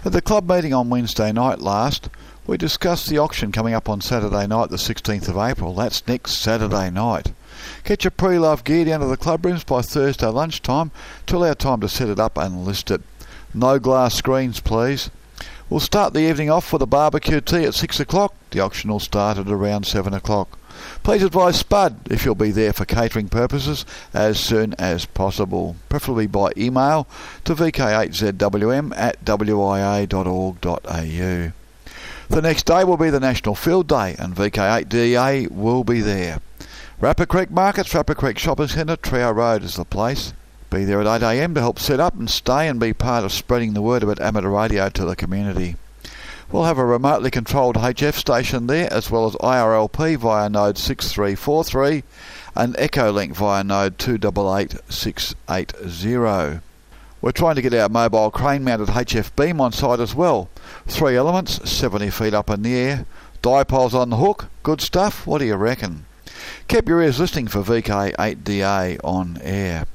At 0.05 0.13
the 0.13 0.23
club 0.23 0.49
meeting 0.49 0.73
on 0.73 0.91
Wednesday 0.91 1.33
night 1.33 1.61
last, 1.61 2.09
we 2.47 2.57
discussed 2.57 3.09
the 3.09 3.19
auction 3.19 3.51
coming 3.51 3.75
up 3.75 3.89
on 3.89 4.01
Saturday 4.01 4.47
night, 4.47 4.71
the 4.71 4.77
16th 4.77 5.29
of 5.29 5.37
April. 5.37 5.75
That's 5.75 6.07
next 6.07 6.35
Saturday 6.35 6.89
night. 6.91 7.33
Get 7.85 8.05
your 8.05 8.11
pre-love 8.11 8.65
gear 8.65 8.85
down 8.85 9.01
to 9.01 9.07
the 9.07 9.17
club 9.17 9.45
rooms 9.45 9.65
by 9.65 9.83
Thursday 9.83 10.27
lunchtime 10.27 10.91
to 11.27 11.37
allow 11.37 11.55
time 11.55 11.81
to 11.81 11.89
set 11.89 12.09
it 12.09 12.19
up 12.19 12.37
and 12.39 12.65
list 12.65 12.91
it. 12.91 13.03
No 13.55 13.79
glass 13.79 14.15
screens, 14.15 14.61
please. 14.61 15.11
We'll 15.71 15.81
start 15.81 16.15
the 16.15 16.29
evening 16.29 16.51
off 16.51 16.73
with 16.73 16.81
a 16.81 16.87
barbecue 16.87 17.41
tea 17.41 17.65
at 17.65 17.75
6 17.75 18.01
o'clock. 18.01 18.35
The 18.51 18.61
auction 18.61 18.91
will 18.91 19.01
start 19.01 19.37
at 19.37 19.49
around 19.49 19.87
7 19.87 20.15
o'clock. 20.15 20.59
Please 21.03 21.23
advise 21.23 21.59
Spud 21.59 21.97
if 22.11 22.25
you'll 22.25 22.35
be 22.35 22.51
there 22.51 22.73
for 22.73 22.85
catering 22.85 23.29
purposes 23.29 23.85
as 24.15 24.39
soon 24.39 24.75
as 24.79 25.05
possible, 25.05 25.77
preferably 25.89 26.27
by 26.27 26.53
email 26.57 27.07
to 27.45 27.55
vk8zwm 27.55 28.93
at 28.97 29.23
wia.org.au. 29.25 30.03
The 32.31 32.43
next 32.43 32.67
day 32.67 32.85
will 32.85 32.97
be 32.97 33.11
the 33.11 33.21
National 33.21 33.55
Field 33.55 33.89
Day 33.89 34.15
and 34.19 34.37
VK8DA 34.37 35.51
will 35.51 35.83
be 35.85 36.01
there. 36.01 36.41
Rapid 37.01 37.29
Creek 37.29 37.53
Markets, 37.53 37.95
Rapid 37.95 38.17
Creek 38.17 38.41
Shopping 38.41 38.67
Centre, 38.67 38.97
Trower 38.97 39.33
Road 39.33 39.63
is 39.63 39.77
the 39.77 39.85
place. 39.85 40.33
Be 40.69 40.85
there 40.85 41.01
at 41.01 41.07
8am 41.07 41.55
to 41.55 41.61
help 41.61 41.79
set 41.79 42.01
up 42.01 42.19
and 42.19 42.29
stay 42.29 42.67
and 42.67 42.81
be 42.81 42.93
part 42.93 43.25
of 43.25 43.31
spreading 43.31 43.75
the 43.75 43.83
word 43.83 44.03
about 44.03 44.19
amateur 44.19 44.49
radio 44.49 44.89
to 44.89 45.05
the 45.05 45.15
community. 45.15 45.77
We'll 46.51 46.65
have 46.65 46.77
a 46.77 46.85
remotely 46.85 47.31
controlled 47.31 47.77
HF 47.77 48.15
station 48.15 48.67
there 48.67 48.93
as 48.93 49.13
well 49.13 49.27
as 49.27 49.35
IRLP 49.35 50.17
via 50.17 50.49
node 50.49 50.77
6343 50.77 52.03
and 52.57 52.75
Echolink 52.75 53.33
via 53.33 53.63
node 53.63 53.97
288680. 53.97 56.61
We're 57.23 57.31
trying 57.31 57.55
to 57.55 57.63
get 57.63 57.75
our 57.75 57.89
mobile 57.89 58.33
crane 58.33 58.65
mounted 58.65 58.89
HF 58.89 59.37
beam 59.37 59.61
on 59.61 59.71
site 59.71 60.01
as 60.01 60.17
well. 60.17 60.51
Three 60.89 61.17
elements, 61.17 61.71
70 61.71 62.11
feet 62.11 62.35
up 62.35 62.51
in 62.51 62.63
the 62.63 62.75
air, 62.75 63.07
dipoles 63.41 63.95
on 63.95 64.11
the 64.11 64.17
hook, 64.17 64.47
good 64.65 64.81
stuff, 64.81 65.29
what 65.29 65.39
do 65.39 65.45
you 65.45 65.55
reckon? 65.55 66.07
Keep 66.67 66.89
your 66.89 67.03
ears 67.03 67.21
listening 67.21 67.47
for 67.47 67.63
VK8DA 67.63 68.99
on 69.05 69.39
air. 69.43 69.87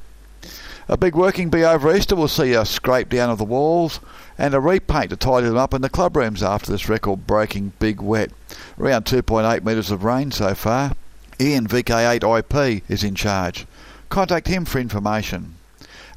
A 0.87 0.97
big 0.97 1.15
working 1.15 1.49
bee 1.49 1.63
over 1.63 1.95
Easter 1.95 2.15
will 2.15 2.27
see 2.27 2.53
a 2.53 2.65
scrape 2.65 3.09
down 3.09 3.29
of 3.29 3.37
the 3.37 3.43
walls 3.43 3.99
and 4.37 4.53
a 4.53 4.59
repaint 4.59 5.09
to 5.09 5.15
tidy 5.15 5.47
them 5.47 5.57
up 5.57 5.73
in 5.73 5.81
the 5.81 5.89
club 5.89 6.15
rooms 6.15 6.43
after 6.43 6.71
this 6.71 6.89
record 6.89 7.27
breaking 7.27 7.73
big 7.79 8.01
wet. 8.01 8.31
Around 8.79 9.05
2.8 9.05 9.63
metres 9.63 9.91
of 9.91 10.03
rain 10.03 10.31
so 10.31 10.53
far. 10.55 10.93
Ian 11.39 11.67
VK8IP 11.67 12.83
is 12.87 13.03
in 13.03 13.15
charge. 13.15 13.65
Contact 14.09 14.47
him 14.47 14.65
for 14.65 14.79
information. 14.79 15.55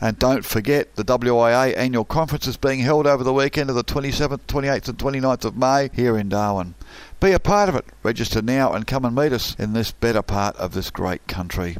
And 0.00 0.18
don't 0.18 0.44
forget, 0.44 0.94
the 0.96 1.04
WIA 1.04 1.76
annual 1.76 2.04
conference 2.04 2.46
is 2.46 2.56
being 2.56 2.80
held 2.80 3.06
over 3.06 3.24
the 3.24 3.32
weekend 3.32 3.70
of 3.70 3.76
the 3.76 3.84
27th, 3.84 4.40
28th, 4.46 4.88
and 4.88 4.98
29th 4.98 5.44
of 5.44 5.56
May 5.56 5.88
here 5.94 6.18
in 6.18 6.28
Darwin. 6.28 6.74
Be 7.18 7.32
a 7.32 7.38
part 7.38 7.70
of 7.70 7.76
it. 7.76 7.86
Register 8.02 8.42
now 8.42 8.74
and 8.74 8.86
come 8.86 9.06
and 9.06 9.16
meet 9.16 9.32
us 9.32 9.56
in 9.58 9.72
this 9.72 9.92
better 9.92 10.20
part 10.20 10.54
of 10.56 10.74
this 10.74 10.90
great 10.90 11.26
country. 11.26 11.76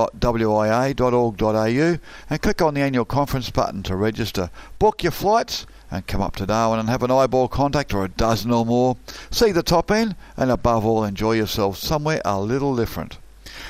and 2.30 2.42
click 2.42 2.62
on 2.62 2.74
the 2.74 2.82
annual 2.82 3.04
conference 3.04 3.50
button 3.50 3.84
to 3.84 3.98
register. 3.98 4.50
Book 4.80 5.04
your 5.04 5.12
flights 5.12 5.66
and 5.92 6.08
come 6.08 6.22
up 6.22 6.38
to 6.38 6.46
Darwin 6.46 6.80
and 6.80 6.88
have 6.88 7.04
an 7.04 7.12
eyeball 7.12 7.50
contact 7.50 7.94
or 7.94 8.06
a 8.06 8.10
dozen 8.10 8.52
or 8.52 8.66
more. 8.66 8.96
See 9.30 9.52
the 9.52 9.64
top 9.64 9.92
end 9.92 10.16
and 10.38 10.50
above 10.50 10.86
all 10.86 11.04
enjoy 11.04 11.34
yourself 11.34 11.78
somewhere 11.78 12.22
a 12.24 12.40
little 12.40 12.78
different. 12.78 13.18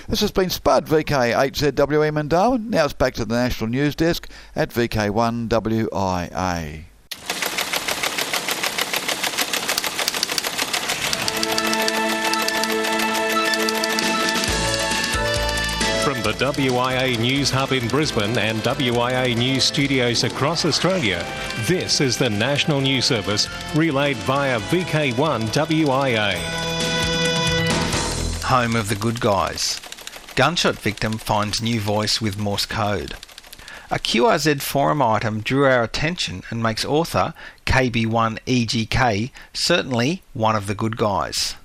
This 0.07 0.21
has 0.21 0.31
been 0.31 0.51
Spud 0.51 0.85
VK8ZWM 0.85 2.19
in 2.19 2.27
Darwin. 2.27 2.69
Now 2.69 2.85
it's 2.85 2.93
back 2.93 3.15
to 3.15 3.25
the 3.25 3.33
National 3.33 3.71
News 3.71 3.95
Desk 3.95 4.29
at 4.55 4.69
VK1WIA. 4.69 6.83
From 16.03 16.21
the 16.21 16.33
WIA 16.33 17.19
News 17.19 17.49
Hub 17.49 17.71
in 17.71 17.87
Brisbane 17.87 18.37
and 18.37 18.59
WIA 18.59 19.35
News 19.35 19.63
studios 19.63 20.23
across 20.23 20.65
Australia, 20.65 21.25
this 21.61 21.99
is 21.99 22.15
the 22.15 22.29
National 22.29 22.79
News 22.79 23.05
Service 23.05 23.47
relayed 23.75 24.17
via 24.17 24.59
VK1 24.59 25.47
WIA. 25.47 26.35
Home 28.43 28.75
of 28.75 28.87
the 28.87 28.95
Good 28.97 29.19
Guys. 29.19 29.81
Gunshot 30.35 30.75
victim 30.75 31.17
finds 31.17 31.61
new 31.61 31.79
voice 31.79 32.19
with 32.19 32.37
Morse 32.37 32.65
code. 32.65 33.13
A 33.89 33.97
QRZ 33.97 34.61
forum 34.61 35.01
item 35.01 35.39
drew 35.39 35.63
our 35.63 35.81
attention 35.81 36.43
and 36.49 36.61
makes 36.61 36.83
author 36.83 37.33
KB1EGK 37.65 39.31
certainly 39.53 40.23
one 40.33 40.57
of 40.57 40.67
the 40.67 40.75
good 40.75 40.97
guys. 40.97 41.55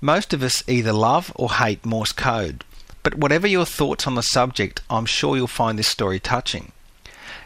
Most 0.00 0.34
of 0.34 0.42
us 0.42 0.64
either 0.66 0.92
love 0.92 1.30
or 1.36 1.52
hate 1.52 1.86
Morse 1.86 2.10
code, 2.10 2.64
but 3.04 3.14
whatever 3.14 3.46
your 3.46 3.64
thoughts 3.64 4.04
on 4.04 4.16
the 4.16 4.22
subject, 4.24 4.80
I'm 4.90 5.06
sure 5.06 5.36
you'll 5.36 5.46
find 5.46 5.78
this 5.78 5.86
story 5.86 6.18
touching. 6.18 6.72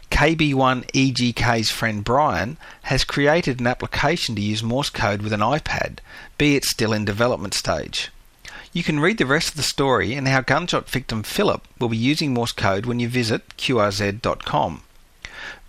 KB1EGK's 0.09 1.69
friend 1.69 2.03
Brian 2.03 2.57
has 2.83 3.03
created 3.03 3.59
an 3.59 3.67
application 3.67 4.33
to 4.37 4.41
use 4.41 4.63
Morse 4.63 4.89
code 4.89 5.21
with 5.21 5.33
an 5.33 5.41
iPad, 5.41 5.99
be 6.39 6.55
it 6.55 6.65
still 6.65 6.93
in 6.93 7.05
development 7.05 7.53
stage. 7.53 8.09
You 8.73 8.81
can 8.81 8.99
read 8.99 9.19
the 9.19 9.27
rest 9.27 9.49
of 9.49 9.55
the 9.55 9.61
story 9.61 10.15
and 10.15 10.27
how 10.27 10.41
gunshot 10.41 10.89
victim 10.89 11.21
Philip 11.21 11.61
will 11.79 11.89
be 11.89 11.97
using 11.97 12.33
Morse 12.33 12.51
code 12.51 12.87
when 12.87 12.99
you 12.99 13.07
visit 13.07 13.55
qrz.com. 13.55 14.81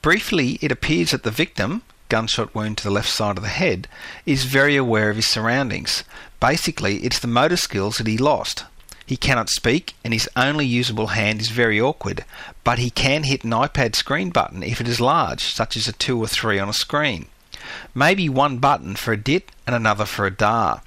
Briefly, 0.00 0.58
it 0.62 0.72
appears 0.72 1.10
that 1.10 1.22
the 1.22 1.30
victim, 1.30 1.82
gunshot 2.08 2.54
wound 2.54 2.78
to 2.78 2.84
the 2.84 2.90
left 2.90 3.10
side 3.10 3.36
of 3.36 3.42
the 3.42 3.50
head, 3.50 3.88
is 4.24 4.44
very 4.44 4.74
aware 4.74 5.10
of 5.10 5.16
his 5.16 5.26
surroundings. 5.26 6.02
Basically, 6.40 6.96
it's 7.04 7.18
the 7.18 7.26
motor 7.26 7.58
skills 7.58 7.98
that 7.98 8.06
he 8.06 8.16
lost. 8.16 8.64
He 9.04 9.18
cannot 9.18 9.50
speak, 9.50 9.92
and 10.02 10.14
his 10.14 10.30
only 10.34 10.64
usable 10.64 11.08
hand 11.08 11.42
is 11.42 11.50
very 11.50 11.78
awkward, 11.78 12.24
but 12.64 12.78
he 12.78 12.88
can 12.88 13.24
hit 13.24 13.44
an 13.44 13.50
iPad 13.50 13.96
screen 13.96 14.30
button 14.30 14.62
if 14.62 14.80
it 14.80 14.88
is 14.88 14.98
large, 14.98 15.42
such 15.42 15.76
as 15.76 15.86
a 15.86 15.92
2 15.92 16.18
or 16.18 16.26
3 16.26 16.58
on 16.58 16.70
a 16.70 16.72
screen. 16.72 17.26
Maybe 17.94 18.30
one 18.30 18.56
button 18.56 18.96
for 18.96 19.12
a 19.12 19.18
DIT 19.18 19.50
and 19.66 19.76
another 19.76 20.06
for 20.06 20.24
a 20.24 20.30
DAH. 20.30 20.80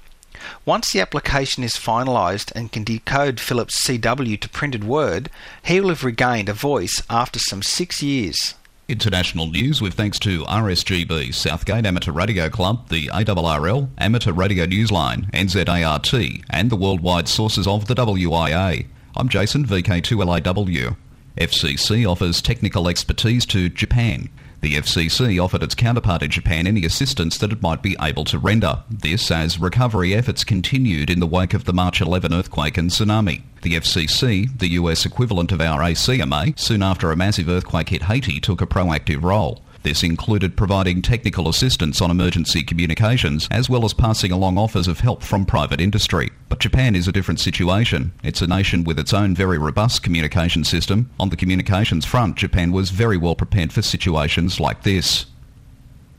Once 0.64 0.92
the 0.92 1.00
application 1.00 1.62
is 1.62 1.74
finalised 1.74 2.52
and 2.54 2.72
can 2.72 2.84
decode 2.84 3.40
Philip's 3.40 3.80
CW 3.86 4.40
to 4.40 4.48
printed 4.48 4.84
word, 4.84 5.30
he 5.64 5.80
will 5.80 5.90
have 5.90 6.04
regained 6.04 6.48
a 6.48 6.52
voice 6.52 7.02
after 7.08 7.38
some 7.38 7.62
six 7.62 8.02
years. 8.02 8.54
International 8.88 9.46
news 9.46 9.82
with 9.82 9.92
thanks 9.92 10.18
to 10.18 10.44
RSGB, 10.44 11.34
Southgate 11.34 11.84
Amateur 11.84 12.10
Radio 12.10 12.48
Club, 12.48 12.88
the 12.88 13.08
ARRL, 13.08 13.90
Amateur 13.98 14.32
Radio 14.32 14.64
Newsline, 14.64 15.30
NZART, 15.32 16.42
and 16.48 16.70
the 16.70 16.76
worldwide 16.76 17.28
sources 17.28 17.66
of 17.66 17.86
the 17.86 17.94
WIA. 17.94 18.86
I'm 19.14 19.28
Jason, 19.28 19.66
VK2LAW. 19.66 20.96
FCC 21.36 22.10
offers 22.10 22.40
technical 22.40 22.88
expertise 22.88 23.44
to 23.46 23.68
Japan. 23.68 24.30
The 24.60 24.74
FCC 24.74 25.42
offered 25.42 25.62
its 25.62 25.76
counterpart 25.76 26.22
in 26.22 26.30
Japan 26.30 26.66
any 26.66 26.84
assistance 26.84 27.38
that 27.38 27.52
it 27.52 27.62
might 27.62 27.80
be 27.80 27.96
able 28.00 28.24
to 28.24 28.38
render. 28.38 28.82
This 28.90 29.30
as 29.30 29.60
recovery 29.60 30.14
efforts 30.14 30.42
continued 30.42 31.10
in 31.10 31.20
the 31.20 31.28
wake 31.28 31.54
of 31.54 31.64
the 31.64 31.72
March 31.72 32.00
11 32.00 32.34
earthquake 32.34 32.76
and 32.76 32.90
tsunami. 32.90 33.42
The 33.62 33.74
FCC, 33.74 34.58
the 34.58 34.70
US 34.70 35.06
equivalent 35.06 35.52
of 35.52 35.60
our 35.60 35.80
ACMA, 35.80 36.58
soon 36.58 36.82
after 36.82 37.12
a 37.12 37.16
massive 37.16 37.48
earthquake 37.48 37.90
hit 37.90 38.02
Haiti, 38.02 38.40
took 38.40 38.60
a 38.60 38.66
proactive 38.66 39.22
role. 39.22 39.62
This 39.88 40.02
included 40.02 40.54
providing 40.54 41.00
technical 41.00 41.48
assistance 41.48 42.02
on 42.02 42.10
emergency 42.10 42.62
communications, 42.62 43.48
as 43.50 43.70
well 43.70 43.86
as 43.86 43.94
passing 43.94 44.30
along 44.30 44.58
offers 44.58 44.86
of 44.86 45.00
help 45.00 45.22
from 45.22 45.46
private 45.46 45.80
industry. 45.80 46.30
But 46.50 46.58
Japan 46.58 46.94
is 46.94 47.08
a 47.08 47.12
different 47.12 47.40
situation. 47.40 48.12
It's 48.22 48.42
a 48.42 48.46
nation 48.46 48.84
with 48.84 48.98
its 48.98 49.14
own 49.14 49.34
very 49.34 49.56
robust 49.56 50.02
communication 50.02 50.62
system. 50.64 51.08
On 51.18 51.30
the 51.30 51.38
communications 51.38 52.04
front, 52.04 52.36
Japan 52.36 52.70
was 52.70 52.90
very 52.90 53.16
well 53.16 53.34
prepared 53.34 53.72
for 53.72 53.80
situations 53.80 54.60
like 54.60 54.82
this. 54.82 55.24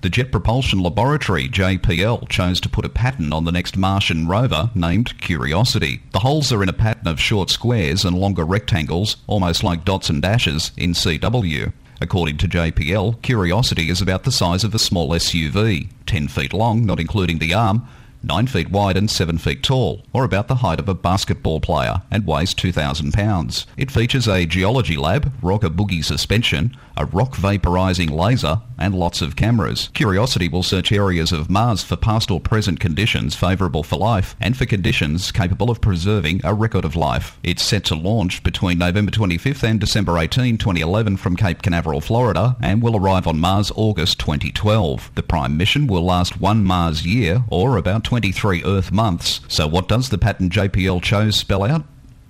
The 0.01 0.09
Jet 0.09 0.31
Propulsion 0.31 0.79
Laboratory, 0.79 1.47
JPL, 1.47 2.27
chose 2.29 2.59
to 2.61 2.69
put 2.69 2.85
a 2.85 2.89
pattern 2.89 3.31
on 3.33 3.43
the 3.43 3.51
next 3.51 3.77
Martian 3.77 4.27
rover 4.27 4.71
named 4.73 5.19
Curiosity. 5.19 6.01
The 6.13 6.19
holes 6.19 6.51
are 6.53 6.63
in 6.63 6.69
a 6.69 6.73
pattern 6.73 7.07
of 7.07 7.19
short 7.19 7.49
squares 7.51 8.03
and 8.03 8.17
longer 8.17 8.45
rectangles, 8.45 9.17
almost 9.27 9.61
like 9.61 9.85
dots 9.85 10.09
and 10.09 10.21
dashes, 10.21 10.71
in 10.75 10.93
CW. 10.93 11.73
According 12.01 12.37
to 12.37 12.47
JPL, 12.47 13.21
Curiosity 13.21 13.89
is 13.89 14.01
about 14.01 14.23
the 14.23 14.31
size 14.31 14.63
of 14.63 14.73
a 14.73 14.79
small 14.79 15.09
SUV, 15.09 15.89
10 16.05 16.29
feet 16.29 16.53
long, 16.53 16.85
not 16.85 16.99
including 16.99 17.39
the 17.39 17.53
arm. 17.53 17.85
9 18.23 18.47
feet 18.47 18.69
wide 18.69 18.97
and 18.97 19.09
7 19.09 19.37
feet 19.37 19.63
tall, 19.63 20.03
or 20.13 20.23
about 20.23 20.47
the 20.47 20.55
height 20.55 20.79
of 20.79 20.89
a 20.89 20.93
basketball 20.93 21.59
player, 21.59 22.01
and 22.11 22.25
weighs 22.25 22.53
2,000 22.53 23.13
pounds. 23.13 23.65
It 23.77 23.91
features 23.91 24.27
a 24.27 24.45
geology 24.45 24.97
lab, 24.97 25.31
rocker 25.41 25.69
bogie 25.69 26.01
suspension, 26.01 26.75
a 26.97 27.05
rock 27.05 27.35
vaporizing 27.35 28.09
laser, 28.09 28.61
and 28.77 28.93
lots 28.93 29.21
of 29.21 29.35
cameras. 29.35 29.89
Curiosity 29.93 30.49
will 30.49 30.63
search 30.63 30.91
areas 30.91 31.31
of 31.31 31.49
Mars 31.49 31.83
for 31.83 31.95
past 31.95 32.29
or 32.29 32.39
present 32.39 32.79
conditions 32.79 33.35
favourable 33.35 33.83
for 33.83 33.97
life 33.97 34.35
and 34.39 34.55
for 34.55 34.65
conditions 34.65 35.31
capable 35.31 35.69
of 35.69 35.81
preserving 35.81 36.41
a 36.43 36.53
record 36.53 36.85
of 36.85 36.95
life. 36.95 37.37
It's 37.43 37.63
set 37.63 37.85
to 37.85 37.95
launch 37.95 38.43
between 38.43 38.77
November 38.77 39.11
25th 39.11 39.63
and 39.63 39.79
December 39.79 40.17
18, 40.17 40.57
2011 40.57 41.17
from 41.17 41.35
Cape 41.35 41.61
Canaveral, 41.61 42.01
Florida, 42.01 42.57
and 42.61 42.81
will 42.81 42.95
arrive 42.95 43.27
on 43.27 43.39
Mars 43.39 43.71
August 43.75 44.19
2012. 44.19 45.11
The 45.15 45.23
prime 45.23 45.57
mission 45.57 45.87
will 45.87 46.03
last 46.03 46.39
one 46.39 46.63
Mars 46.63 47.05
year, 47.05 47.43
or 47.49 47.77
about 47.77 48.03
23 48.09 48.63
Earth 48.63 48.91
months. 48.91 49.39
So 49.47 49.67
what 49.67 49.87
does 49.87 50.09
the 50.09 50.17
patent 50.17 50.51
JPL 50.51 50.99
chose 51.03 51.35
spell 51.35 51.63
out? 51.63 51.83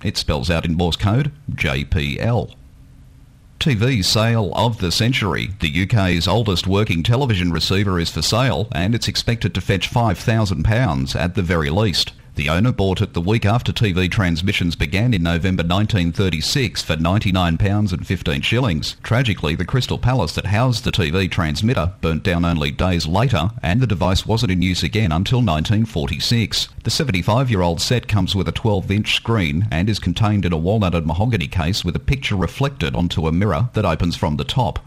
It 0.04 0.18
spells 0.18 0.50
out 0.50 0.66
in 0.66 0.74
Morse 0.74 0.96
code 0.96 1.32
JPL. 1.52 2.54
TV 3.58 4.04
sale 4.04 4.52
of 4.54 4.80
the 4.80 4.92
century. 4.92 5.52
The 5.60 5.84
UK's 5.84 6.28
oldest 6.28 6.66
working 6.66 7.02
television 7.02 7.50
receiver 7.50 7.98
is 7.98 8.10
for 8.10 8.20
sale 8.20 8.68
and 8.72 8.94
it's 8.94 9.08
expected 9.08 9.54
to 9.54 9.62
fetch 9.62 9.90
£5,000 9.90 11.16
at 11.18 11.34
the 11.34 11.40
very 11.40 11.70
least. 11.70 12.12
The 12.36 12.48
owner 12.48 12.72
bought 12.72 13.00
it 13.00 13.12
the 13.12 13.20
week 13.20 13.44
after 13.44 13.72
TV 13.72 14.10
transmissions 14.10 14.76
began 14.76 15.12
in 15.12 15.22
November 15.22 15.62
1936 15.62 16.82
for 16.82 16.96
£99 16.96 17.92
and 17.92 18.06
15 18.06 18.40
shillings. 18.42 18.96
Tragically, 19.02 19.54
the 19.54 19.64
Crystal 19.64 19.98
Palace 19.98 20.34
that 20.34 20.46
housed 20.46 20.84
the 20.84 20.92
TV 20.92 21.30
transmitter 21.30 21.92
burnt 22.00 22.22
down 22.22 22.44
only 22.44 22.70
days 22.70 23.06
later 23.06 23.50
and 23.62 23.80
the 23.80 23.86
device 23.86 24.26
wasn't 24.26 24.52
in 24.52 24.62
use 24.62 24.82
again 24.82 25.12
until 25.12 25.38
1946. 25.38 26.68
The 26.84 26.90
75-year-old 26.90 27.80
set 27.80 28.08
comes 28.08 28.34
with 28.34 28.48
a 28.48 28.52
12-inch 28.52 29.14
screen 29.16 29.66
and 29.70 29.90
is 29.90 29.98
contained 29.98 30.44
in 30.44 30.52
a 30.52 30.58
walnutted 30.58 31.04
mahogany 31.04 31.48
case 31.48 31.84
with 31.84 31.96
a 31.96 32.00
picture 32.00 32.36
reflected 32.36 32.94
onto 32.94 33.26
a 33.26 33.32
mirror 33.32 33.68
that 33.74 33.84
opens 33.84 34.16
from 34.16 34.36
the 34.36 34.44
top. 34.44 34.78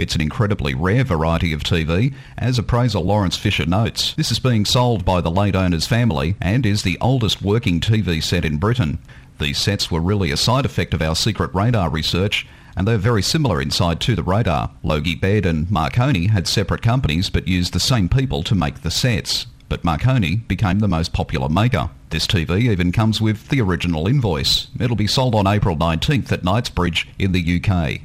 It's 0.00 0.14
an 0.14 0.22
incredibly 0.22 0.72
rare 0.72 1.04
variety 1.04 1.52
of 1.52 1.62
TV, 1.62 2.14
as 2.38 2.58
appraiser 2.58 3.00
Lawrence 3.00 3.36
Fisher 3.36 3.66
notes. 3.66 4.14
This 4.14 4.32
is 4.32 4.38
being 4.38 4.64
sold 4.64 5.04
by 5.04 5.20
the 5.20 5.30
late 5.30 5.54
owner's 5.54 5.86
family 5.86 6.36
and 6.40 6.64
is 6.64 6.84
the 6.84 6.96
oldest 7.02 7.42
working 7.42 7.80
TV 7.80 8.22
set 8.22 8.46
in 8.46 8.56
Britain. 8.56 8.98
These 9.38 9.58
sets 9.58 9.90
were 9.90 10.00
really 10.00 10.30
a 10.30 10.38
side 10.38 10.64
effect 10.64 10.94
of 10.94 11.02
our 11.02 11.14
secret 11.14 11.54
radar 11.54 11.90
research, 11.90 12.46
and 12.74 12.88
they're 12.88 12.96
very 12.96 13.20
similar 13.20 13.60
inside 13.60 14.00
to 14.00 14.16
the 14.16 14.22
radar. 14.22 14.70
Logie 14.82 15.16
Baird 15.16 15.44
and 15.44 15.70
Marconi 15.70 16.28
had 16.28 16.48
separate 16.48 16.80
companies 16.80 17.28
but 17.28 17.46
used 17.46 17.74
the 17.74 17.78
same 17.78 18.08
people 18.08 18.42
to 18.44 18.54
make 18.54 18.80
the 18.80 18.90
sets. 18.90 19.48
But 19.68 19.84
Marconi 19.84 20.36
became 20.36 20.78
the 20.78 20.88
most 20.88 21.12
popular 21.12 21.50
maker. 21.50 21.90
This 22.08 22.26
TV 22.26 22.70
even 22.70 22.90
comes 22.90 23.20
with 23.20 23.50
the 23.50 23.60
original 23.60 24.08
invoice. 24.08 24.68
It'll 24.80 24.96
be 24.96 25.06
sold 25.06 25.34
on 25.34 25.46
April 25.46 25.76
19th 25.76 26.32
at 26.32 26.42
Knightsbridge 26.42 27.06
in 27.18 27.32
the 27.32 27.62
UK. 27.62 28.00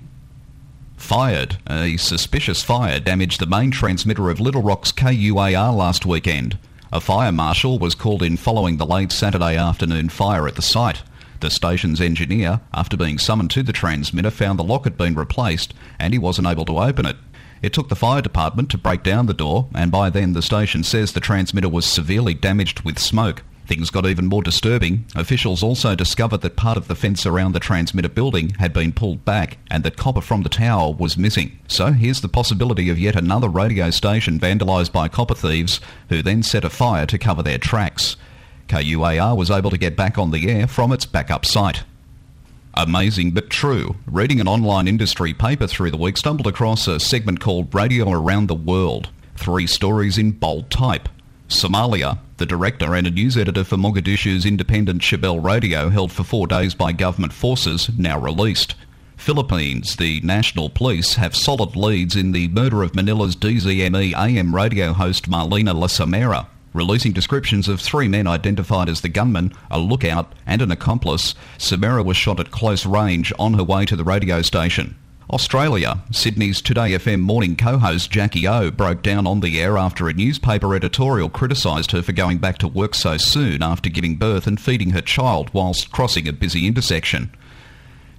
Fired. 0.97 1.57
A 1.69 1.97
suspicious 1.97 2.63
fire 2.63 2.99
damaged 2.99 3.39
the 3.39 3.45
main 3.45 3.71
transmitter 3.71 4.29
of 4.29 4.39
Little 4.39 4.63
Rock's 4.63 4.91
KUAR 4.91 5.71
last 5.75 6.05
weekend. 6.05 6.57
A 6.91 6.99
fire 7.01 7.31
marshal 7.31 7.77
was 7.77 7.95
called 7.95 8.23
in 8.23 8.37
following 8.37 8.77
the 8.77 8.85
late 8.85 9.11
Saturday 9.11 9.55
afternoon 9.55 10.09
fire 10.09 10.47
at 10.47 10.55
the 10.55 10.61
site. 10.61 11.03
The 11.41 11.49
station's 11.49 12.01
engineer, 12.01 12.61
after 12.73 12.97
being 12.97 13.17
summoned 13.17 13.51
to 13.51 13.63
the 13.63 13.73
transmitter, 13.73 14.31
found 14.31 14.57
the 14.57 14.63
lock 14.63 14.85
had 14.85 14.97
been 14.97 15.15
replaced 15.15 15.73
and 15.99 16.13
he 16.13 16.17
wasn't 16.17 16.47
able 16.47 16.65
to 16.65 16.79
open 16.79 17.05
it. 17.05 17.17
It 17.61 17.73
took 17.73 17.89
the 17.89 17.95
fire 17.95 18.21
department 18.21 18.69
to 18.71 18.77
break 18.77 19.03
down 19.03 19.25
the 19.25 19.33
door, 19.33 19.67
and 19.74 19.91
by 19.91 20.09
then 20.09 20.33
the 20.33 20.41
station 20.41 20.83
says 20.83 21.11
the 21.11 21.20
transmitter 21.20 21.70
was 21.70 21.85
severely 21.85 22.33
damaged 22.33 22.81
with 22.81 23.00
smoke. 23.00 23.43
Things 23.65 23.89
got 23.89 24.05
even 24.05 24.27
more 24.27 24.43
disturbing. 24.43 25.05
Officials 25.15 25.63
also 25.63 25.95
discovered 25.95 26.41
that 26.41 26.55
part 26.55 26.77
of 26.77 26.87
the 26.87 26.95
fence 26.95 27.25
around 27.25 27.53
the 27.53 27.59
transmitter 27.59 28.09
building 28.09 28.49
had 28.59 28.73
been 28.73 28.93
pulled 28.93 29.25
back 29.25 29.57
and 29.71 29.83
that 29.83 29.97
copper 29.97 30.21
from 30.21 30.43
the 30.43 30.49
tower 30.49 30.93
was 30.93 31.17
missing. 31.17 31.57
So 31.67 31.91
here's 31.91 32.21
the 32.21 32.29
possibility 32.29 32.89
of 32.89 32.99
yet 32.99 33.15
another 33.15 33.49
radio 33.49 33.89
station 33.89 34.39
vandalised 34.39 34.91
by 34.91 35.07
copper 35.07 35.33
thieves 35.33 35.81
who 36.09 36.21
then 36.21 36.43
set 36.43 36.63
a 36.63 36.69
fire 36.69 37.07
to 37.07 37.17
cover 37.17 37.41
their 37.41 37.57
tracks. 37.57 38.17
KUAR 38.67 39.35
was 39.35 39.49
able 39.49 39.71
to 39.71 39.77
get 39.77 39.95
back 39.95 40.17
on 40.17 40.31
the 40.31 40.49
air 40.49 40.67
from 40.67 40.91
its 40.91 41.05
backup 41.05 41.45
site. 41.45 41.83
Amazing 42.75 43.31
but 43.31 43.49
true. 43.49 43.95
Reading 44.05 44.39
an 44.41 44.47
online 44.47 44.87
industry 44.87 45.33
paper 45.33 45.65
through 45.65 45.91
the 45.91 45.97
week 45.97 46.17
stumbled 46.17 46.47
across 46.47 46.87
a 46.87 46.99
segment 46.99 47.39
called 47.39 47.73
Radio 47.73 48.11
Around 48.11 48.47
the 48.47 48.55
World. 48.55 49.09
Three 49.37 49.65
stories 49.65 50.17
in 50.17 50.31
bold 50.31 50.69
type. 50.69 51.07
Somalia. 51.47 52.19
The 52.37 52.45
director 52.45 52.93
and 52.93 53.07
a 53.07 53.11
news 53.11 53.37
editor 53.37 53.63
for 53.63 53.77
Mogadishu's 53.77 54.45
independent 54.45 55.01
Shabelle 55.01 55.41
Radio, 55.41 55.87
held 55.87 56.11
for 56.11 56.25
four 56.25 56.48
days 56.48 56.75
by 56.75 56.91
government 56.91 57.31
forces, 57.31 57.89
now 57.98 58.19
released. 58.19 58.75
Philippines. 59.15 59.95
The 59.95 60.19
national 60.19 60.69
police 60.69 61.15
have 61.15 61.33
solid 61.33 61.77
leads 61.77 62.13
in 62.13 62.33
the 62.33 62.50
murder 62.50 62.83
of 62.83 62.91
Manila's 62.91 63.37
DZME 63.37 64.13
AM 64.13 64.53
radio 64.53 64.91
host 64.91 65.29
Marlena 65.29 65.74
Lasamera, 65.74 66.48
releasing 66.74 67.13
descriptions 67.13 67.69
of 67.69 67.79
three 67.79 68.09
men 68.09 68.27
identified 68.27 68.89
as 68.89 69.00
the 69.00 69.07
gunman, 69.07 69.53
a 69.71 69.79
lookout, 69.79 70.33
and 70.45 70.61
an 70.61 70.71
accomplice. 70.71 71.35
Samera 71.57 72.03
was 72.03 72.17
shot 72.17 72.41
at 72.41 72.51
close 72.51 72.85
range 72.85 73.31
on 73.39 73.53
her 73.53 73.63
way 73.63 73.85
to 73.85 73.95
the 73.95 74.03
radio 74.03 74.41
station. 74.41 74.98
Australia. 75.31 76.00
Sydney's 76.11 76.61
Today 76.61 76.92
FM 76.92 77.22
morning 77.22 77.55
co-host 77.55 78.11
Jackie 78.11 78.48
O 78.48 78.70
broke 78.70 79.01
down 79.01 79.25
on 79.25 79.40
the 79.40 79.59
air 79.59 79.77
after 79.77 80.07
a 80.07 80.14
newspaper 80.14 80.75
editorial 80.75 81.29
criticised 81.29 81.92
her 81.92 82.01
for 82.01 82.11
going 82.11 82.38
back 82.38 82.57
to 82.59 82.68
work 82.68 82.94
so 82.94 83.18
soon 83.18 83.64
after 83.64 83.90
giving 83.90 84.16
birth 84.16 84.46
and 84.46 84.59
feeding 84.59 84.92
her 84.92 85.01
child 85.01 85.50
whilst 85.53 85.92
crossing 85.92 86.27
a 86.27 86.33
busy 86.33 86.68
intersection. 86.68 87.31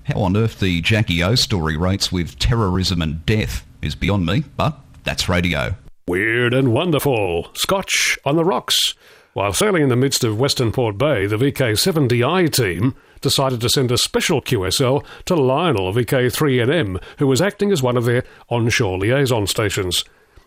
How 0.04 0.20
on 0.20 0.36
earth 0.36 0.60
the 0.60 0.80
Jackie 0.80 1.22
O 1.22 1.34
story 1.36 1.76
rates 1.76 2.10
with 2.10 2.38
terrorism 2.38 3.00
and 3.00 3.24
death 3.24 3.64
is 3.82 3.94
beyond 3.94 4.26
me, 4.26 4.44
but 4.56 4.78
that's 5.04 5.28
radio. 5.28 5.76
Weird 6.08 6.54
and 6.54 6.72
wonderful. 6.72 7.48
Scotch 7.54 8.18
on 8.24 8.36
the 8.36 8.44
rocks. 8.44 8.94
While 9.32 9.52
sailing 9.52 9.82
in 9.82 9.88
the 9.90 9.96
midst 9.96 10.24
of 10.24 10.40
Western 10.40 10.72
Port 10.72 10.96
Bay, 10.96 11.26
the 11.26 11.36
VK70I 11.36 12.50
team 12.50 12.94
decided 13.26 13.60
to 13.60 13.68
send 13.68 13.90
a 13.90 13.98
special 13.98 14.40
QSL 14.40 15.04
to 15.24 15.34
Lionel 15.34 15.88
of 15.88 15.96
VK3NM, 15.96 17.02
who 17.18 17.26
was 17.26 17.42
acting 17.42 17.72
as 17.72 17.82
one 17.82 17.96
of 17.96 18.04
their 18.04 18.22
onshore 18.50 18.98
liaison 18.98 19.48
stations. 19.48 20.04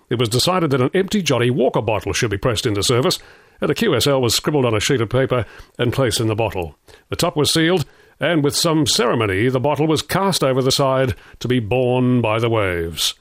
It 0.09 0.17
was 0.17 0.29
decided 0.29 0.71
that 0.71 0.79
an 0.79 0.89
empty 0.93 1.21
Johnnie 1.21 1.49
Walker 1.49 1.81
bottle 1.81 2.13
should 2.13 2.31
be 2.31 2.37
pressed 2.37 2.65
into 2.65 2.81
service, 2.81 3.19
and 3.59 3.69
a 3.69 3.75
QSL 3.75 4.21
was 4.21 4.33
scribbled 4.33 4.63
on 4.63 4.73
a 4.73 4.79
sheet 4.79 5.01
of 5.01 5.09
paper 5.09 5.45
and 5.77 5.91
placed 5.91 6.21
in 6.21 6.27
the 6.27 6.35
bottle. 6.35 6.77
The 7.09 7.17
top 7.17 7.35
was 7.35 7.51
sealed, 7.51 7.83
and 8.17 8.45
with 8.45 8.55
some 8.55 8.87
ceremony, 8.87 9.49
the 9.49 9.59
bottle 9.59 9.85
was 9.85 10.01
cast 10.01 10.41
over 10.41 10.61
the 10.61 10.71
side 10.71 11.15
to 11.39 11.49
be 11.49 11.59
borne 11.59 12.21
by 12.21 12.39
the 12.39 12.49
waves. 12.49 13.13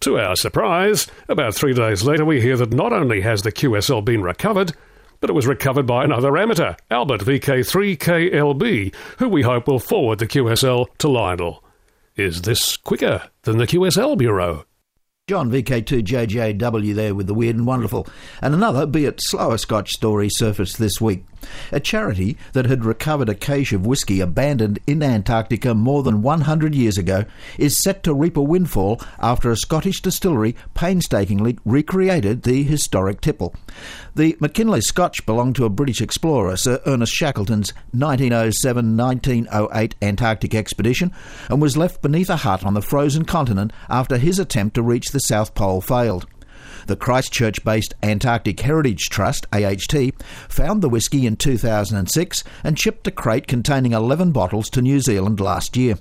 To 0.00 0.18
our 0.18 0.36
surprise, 0.36 1.06
about 1.28 1.54
three 1.54 1.74
days 1.74 2.02
later, 2.02 2.24
we 2.24 2.40
hear 2.40 2.56
that 2.56 2.72
not 2.72 2.94
only 2.94 3.20
has 3.20 3.42
the 3.42 3.52
QSL 3.52 4.02
been 4.02 4.22
recovered, 4.22 4.72
but 5.22 5.30
it 5.30 5.34
was 5.34 5.46
recovered 5.46 5.86
by 5.86 6.02
another 6.04 6.36
amateur, 6.36 6.74
Albert 6.90 7.20
VK3KLB, 7.20 8.92
who 9.18 9.28
we 9.28 9.42
hope 9.42 9.68
will 9.68 9.78
forward 9.78 10.18
the 10.18 10.26
QSL 10.26 10.88
to 10.98 11.08
Lionel. 11.08 11.62
Is 12.16 12.42
this 12.42 12.76
quicker 12.76 13.30
than 13.42 13.56
the 13.56 13.66
QSL 13.68 14.18
Bureau? 14.18 14.66
John 15.28 15.48
VK2JJW 15.48 16.94
there 16.96 17.14
with 17.14 17.28
the 17.28 17.34
weird 17.34 17.54
and 17.54 17.68
wonderful. 17.68 18.08
And 18.42 18.52
another, 18.52 18.84
be 18.84 19.04
it 19.04 19.20
slower 19.22 19.58
Scotch 19.58 19.92
story, 19.92 20.28
surfaced 20.28 20.78
this 20.78 21.00
week. 21.00 21.24
A 21.70 21.80
charity 21.80 22.36
that 22.52 22.66
had 22.66 22.84
recovered 22.84 23.28
a 23.28 23.34
cache 23.34 23.72
of 23.72 23.86
whisky 23.86 24.20
abandoned 24.20 24.78
in 24.86 25.02
Antarctica 25.02 25.74
more 25.74 26.02
than 26.02 26.22
100 26.22 26.74
years 26.74 26.98
ago 26.98 27.24
is 27.58 27.82
set 27.82 28.02
to 28.02 28.14
reap 28.14 28.36
a 28.36 28.42
windfall 28.42 29.00
after 29.18 29.50
a 29.50 29.56
Scottish 29.56 30.00
distillery 30.00 30.54
painstakingly 30.74 31.58
recreated 31.64 32.42
the 32.42 32.62
historic 32.62 33.20
tipple. 33.20 33.54
The 34.14 34.36
Mackinlay 34.40 34.80
Scotch 34.80 35.24
belonged 35.24 35.56
to 35.56 35.64
a 35.64 35.70
British 35.70 36.00
explorer, 36.00 36.56
Sir 36.56 36.80
Ernest 36.86 37.12
Shackleton's 37.12 37.72
1907 37.92 38.96
1908 38.96 39.94
Antarctic 40.02 40.54
expedition, 40.54 41.12
and 41.48 41.62
was 41.62 41.76
left 41.76 42.02
beneath 42.02 42.30
a 42.30 42.36
hut 42.36 42.64
on 42.64 42.74
the 42.74 42.82
frozen 42.82 43.24
continent 43.24 43.72
after 43.88 44.18
his 44.18 44.38
attempt 44.38 44.74
to 44.74 44.82
reach 44.82 45.10
the 45.10 45.18
South 45.20 45.54
Pole 45.54 45.80
failed. 45.80 46.26
The 46.86 46.96
Christchurch 46.96 47.64
based 47.64 47.94
Antarctic 48.02 48.60
Heritage 48.60 49.08
Trust, 49.08 49.46
AHT, 49.52 50.14
found 50.48 50.82
the 50.82 50.88
whisky 50.88 51.26
in 51.26 51.36
2006 51.36 52.44
and 52.64 52.78
shipped 52.78 53.06
a 53.06 53.10
crate 53.10 53.46
containing 53.46 53.92
11 53.92 54.32
bottles 54.32 54.68
to 54.70 54.82
New 54.82 55.00
Zealand 55.00 55.40
last 55.40 55.76
year. 55.76 55.96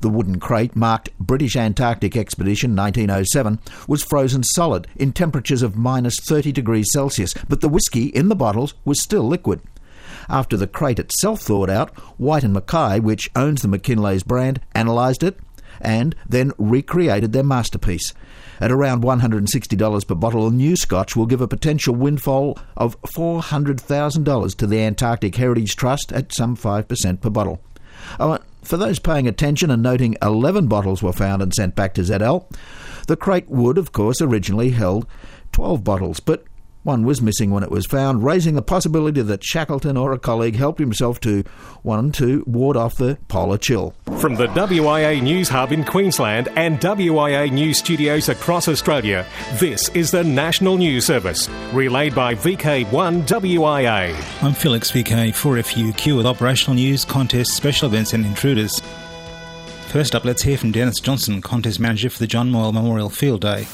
The 0.00 0.08
wooden 0.08 0.40
crate, 0.40 0.74
marked 0.74 1.16
British 1.18 1.54
Antarctic 1.54 2.16
Expedition 2.16 2.74
1907, 2.74 3.60
was 3.86 4.02
frozen 4.02 4.42
solid 4.42 4.88
in 4.96 5.12
temperatures 5.12 5.62
of 5.62 5.76
minus 5.76 6.16
30 6.20 6.50
degrees 6.50 6.88
Celsius, 6.92 7.34
but 7.48 7.60
the 7.60 7.68
whisky 7.68 8.06
in 8.06 8.28
the 8.28 8.34
bottles 8.34 8.74
was 8.84 9.00
still 9.00 9.22
liquid. 9.22 9.60
After 10.28 10.56
the 10.56 10.66
crate 10.66 10.98
itself 10.98 11.42
thawed 11.42 11.70
out, 11.70 11.96
Whyte 12.18 12.42
and 12.42 12.52
Mackay, 12.52 13.00
which 13.00 13.30
owns 13.36 13.62
the 13.62 13.68
Mackinlay's 13.68 14.24
brand, 14.24 14.60
analysed 14.74 15.22
it 15.22 15.38
and 15.80 16.14
then 16.28 16.52
recreated 16.58 17.32
their 17.32 17.42
masterpiece. 17.42 18.12
At 18.62 18.70
around 18.70 19.02
$160 19.02 20.06
per 20.06 20.14
bottle, 20.14 20.52
new 20.52 20.76
scotch 20.76 21.16
will 21.16 21.26
give 21.26 21.40
a 21.40 21.48
potential 21.48 21.96
windfall 21.96 22.56
of 22.76 22.96
$400,000 23.02 24.54
to 24.54 24.66
the 24.68 24.78
Antarctic 24.78 25.34
Heritage 25.34 25.74
Trust 25.74 26.12
at 26.12 26.32
some 26.32 26.56
5% 26.56 27.20
per 27.20 27.28
bottle. 27.28 27.60
Oh, 28.20 28.38
for 28.62 28.76
those 28.76 29.00
paying 29.00 29.26
attention 29.26 29.72
and 29.72 29.82
noting 29.82 30.16
11 30.22 30.68
bottles 30.68 31.02
were 31.02 31.12
found 31.12 31.42
and 31.42 31.52
sent 31.52 31.74
back 31.74 31.92
to 31.94 32.02
ZL, 32.02 32.48
the 33.08 33.16
crate 33.16 33.48
would, 33.48 33.78
of 33.78 33.90
course, 33.90 34.22
originally 34.22 34.70
held 34.70 35.08
12 35.50 35.82
bottles, 35.82 36.20
but 36.20 36.44
one 36.82 37.04
was 37.04 37.22
missing 37.22 37.50
when 37.50 37.62
it 37.62 37.70
was 37.70 37.86
found, 37.86 38.24
raising 38.24 38.54
the 38.54 38.62
possibility 38.62 39.22
that 39.22 39.44
Shackleton 39.44 39.96
or 39.96 40.12
a 40.12 40.18
colleague 40.18 40.56
helped 40.56 40.80
himself 40.80 41.20
to 41.20 41.44
one 41.82 42.12
to 42.12 42.42
ward 42.46 42.76
off 42.76 42.96
the 42.96 43.18
polar 43.28 43.58
chill. 43.58 43.94
From 44.18 44.34
the 44.34 44.48
WIA 44.48 45.22
News 45.22 45.48
Hub 45.48 45.72
in 45.72 45.84
Queensland 45.84 46.48
and 46.56 46.80
WIA 46.80 47.50
News 47.50 47.78
studios 47.78 48.28
across 48.28 48.68
Australia, 48.68 49.26
this 49.54 49.88
is 49.90 50.10
the 50.10 50.24
National 50.24 50.76
News 50.76 51.06
Service, 51.06 51.48
relayed 51.72 52.14
by 52.14 52.34
VK1 52.34 53.26
WIA. 53.26 54.42
I'm 54.42 54.54
Felix 54.54 54.90
VK4FUQ 54.90 56.16
with 56.16 56.26
operational 56.26 56.74
news, 56.74 57.04
contests, 57.04 57.54
special 57.54 57.88
events, 57.88 58.12
and 58.12 58.26
intruders. 58.26 58.80
First 59.88 60.14
up, 60.14 60.24
let's 60.24 60.42
hear 60.42 60.56
from 60.56 60.72
Dennis 60.72 61.00
Johnson, 61.00 61.42
contest 61.42 61.78
manager 61.78 62.08
for 62.10 62.18
the 62.18 62.26
John 62.26 62.50
Moyle 62.50 62.72
Memorial 62.72 63.10
Field 63.10 63.42
Day. 63.42 63.66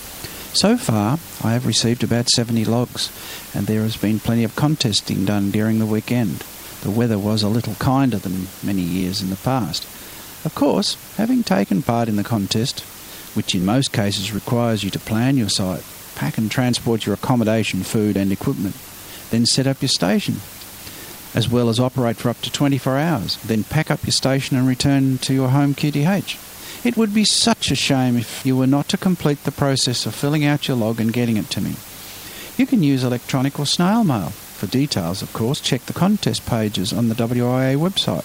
So 0.59 0.77
far, 0.77 1.21
I 1.45 1.53
have 1.53 1.69
received 1.69 2.03
about 2.03 2.31
70 2.31 2.65
logs, 2.65 3.13
and 3.55 3.69
there 3.69 3.83
has 3.83 3.97
been 3.97 4.19
plenty 4.19 4.43
of 4.43 4.57
contesting 4.57 5.25
done 5.25 5.53
during 5.53 5.79
the 5.79 5.87
weekend. 5.87 6.39
The 6.83 6.91
weather 6.91 7.17
was 7.17 7.45
a 7.45 7.49
little 7.49 7.77
kinder 7.77 8.17
than 8.17 8.49
many 8.61 8.83
years 8.83 9.23
in 9.23 9.31
the 9.31 9.37
past. 9.37 9.85
Of 10.45 10.57
course, 10.57 10.97
having 11.17 11.45
taken 11.45 11.85
part 11.85 12.09
in 12.09 12.17
the 12.17 12.25
contest, 12.25 12.81
which 13.37 13.55
in 13.55 13.65
most 13.65 13.93
cases 13.93 14.33
requires 14.33 14.83
you 14.83 14.91
to 14.91 14.99
plan 14.99 15.37
your 15.37 15.49
site, 15.49 15.85
pack 16.17 16.39
and 16.39 16.51
transport 16.51 17.07
your 17.07 17.15
accommodation, 17.15 17.85
food, 17.85 18.17
and 18.17 18.33
equipment, 18.33 18.75
then 19.31 19.47
set 19.47 19.69
up 19.69 19.81
your 19.81 19.89
station, 19.89 20.39
as 21.37 21.49
well 21.49 21.69
as 21.69 21.79
operate 21.79 22.17
for 22.17 22.31
up 22.31 22.41
to 22.41 22.51
24 22.51 22.99
hours, 22.99 23.37
then 23.45 23.63
pack 23.63 23.93
up 23.93 24.03
your 24.03 24.11
station 24.11 24.57
and 24.57 24.67
return 24.67 25.19
to 25.19 25.33
your 25.33 25.51
home 25.51 25.73
QTH. 25.73 26.58
It 26.89 26.97
would 26.97 27.13
be 27.13 27.27
such 27.27 27.71
a 27.71 27.77
shame 27.77 28.17
if 28.17 28.47
you 28.47 28.57
were 28.57 28.67
not 28.67 28.89
to 28.89 28.97
complete 28.97 29.45
the 29.45 29.53
process 29.53 30.07
of 30.07 30.15
filling 30.15 30.47
out 30.47 30.69
your 30.69 30.77
log 30.79 31.03
and 31.03 31.13
getting 31.13 31.37
it 31.37 31.51
to 31.51 31.61
me. 31.61 31.75
You 32.57 32.67
can 32.67 32.83
use 32.83 33.05
electronic 33.05 33.61
or 33.61 33.67
snail 33.67 34.05
mail. 34.05 34.31
For 34.31 34.69
details, 34.69 35.21
of 35.21 35.31
course, 35.35 35.61
check 35.61 35.83
the 35.83 35.93
contest 35.93 36.47
pages 36.47 36.95
on 36.95 37.11
the 37.11 37.15
WIA 37.15 37.77
website. 37.77 38.25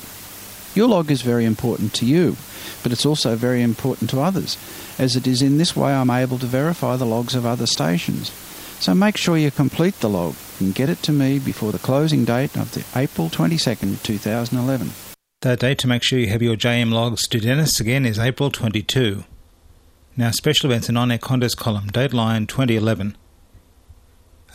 Your 0.78 0.88
log 0.88 1.12
is 1.12 1.24
very 1.24 1.44
important 1.44 1.94
to 1.96 2.06
you, 2.06 2.38
but 2.84 2.94
it's 2.94 3.06
also 3.06 3.36
very 3.36 3.62
important 3.62 4.10
to 4.12 4.22
others, 4.22 4.58
as 4.98 5.18
it 5.18 5.28
is 5.28 5.42
in 5.42 5.58
this 5.58 5.76
way 5.76 5.92
I'm 5.92 6.10
able 6.10 6.40
to 6.40 6.46
verify 6.46 6.96
the 6.96 7.06
logs 7.06 7.36
of 7.36 7.46
other 7.46 7.66
stations. 7.66 8.32
So 8.80 8.96
make 8.96 9.18
sure 9.18 9.36
you 9.36 9.52
complete 9.52 10.00
the 10.00 10.10
log 10.10 10.36
and 10.62 10.74
get 10.74 10.88
it 10.88 11.04
to 11.04 11.12
me 11.12 11.38
before 11.38 11.74
the 11.74 11.80
closing 11.80 12.24
date 12.24 12.56
of 12.56 12.72
the 12.72 12.86
April 12.98 13.30
22nd, 13.30 14.02
2011. 14.04 14.92
The 15.44 15.58
date 15.58 15.80
to 15.80 15.88
make 15.88 16.04
sure 16.04 16.20
you 16.20 16.30
have 16.30 16.42
your 16.42 16.56
JM 16.56 16.94
logs 16.94 17.28
to 17.28 17.38
Dennis 17.38 17.82
again 17.82 18.06
is 18.06 18.18
April 18.18 18.50
22. 18.50 19.26
Now, 20.16 20.32
special 20.32 20.72
events 20.72 20.88
and 20.88 20.98
on-air 20.98 21.18
contest 21.18 21.58
column, 21.58 21.88
dateline 21.90 22.48
2011. 22.48 23.18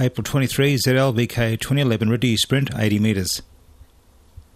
April 0.00 0.24
23, 0.24 0.76
ZLVK 0.76 1.60
2011 1.60 2.08
Ridley 2.08 2.38
Sprint 2.38 2.70
80 2.74 3.00
metres. 3.00 3.42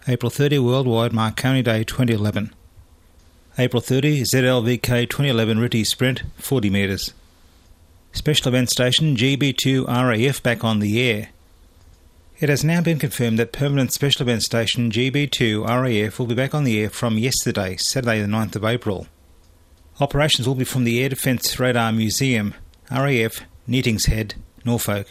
April 0.08 0.30
30, 0.30 0.58
Worldwide 0.60 1.12
Mark 1.12 1.36
County 1.36 1.60
Day 1.60 1.84
2011. 1.84 2.54
April 3.58 3.82
30, 3.82 4.22
ZLVK 4.22 5.10
2011 5.10 5.58
Ridley 5.58 5.84
Sprint 5.84 6.22
40 6.38 6.70
metres. 6.70 7.12
Special 8.12 8.48
event 8.48 8.70
station 8.70 9.16
GB2 9.16 9.86
RAF 9.86 10.42
back 10.42 10.64
on 10.64 10.78
the 10.78 10.98
air. 11.02 11.28
It 12.42 12.48
has 12.48 12.64
now 12.64 12.80
been 12.80 12.98
confirmed 12.98 13.38
that 13.38 13.52
permanent 13.52 13.92
special 13.92 14.22
event 14.22 14.42
station 14.42 14.90
GB2 14.90 15.64
RAF 15.64 16.18
will 16.18 16.26
be 16.26 16.34
back 16.34 16.56
on 16.56 16.64
the 16.64 16.80
air 16.80 16.90
from 16.90 17.16
yesterday, 17.16 17.76
Saturday 17.76 18.20
the 18.20 18.26
9th 18.26 18.56
of 18.56 18.64
April. 18.64 19.06
Operations 20.00 20.48
will 20.48 20.56
be 20.56 20.64
from 20.64 20.82
the 20.82 21.00
Air 21.00 21.10
Defence 21.10 21.60
Radar 21.60 21.92
Museum, 21.92 22.54
RAF, 22.90 23.42
Neatishead, 23.68 24.34
Norfolk. 24.64 25.10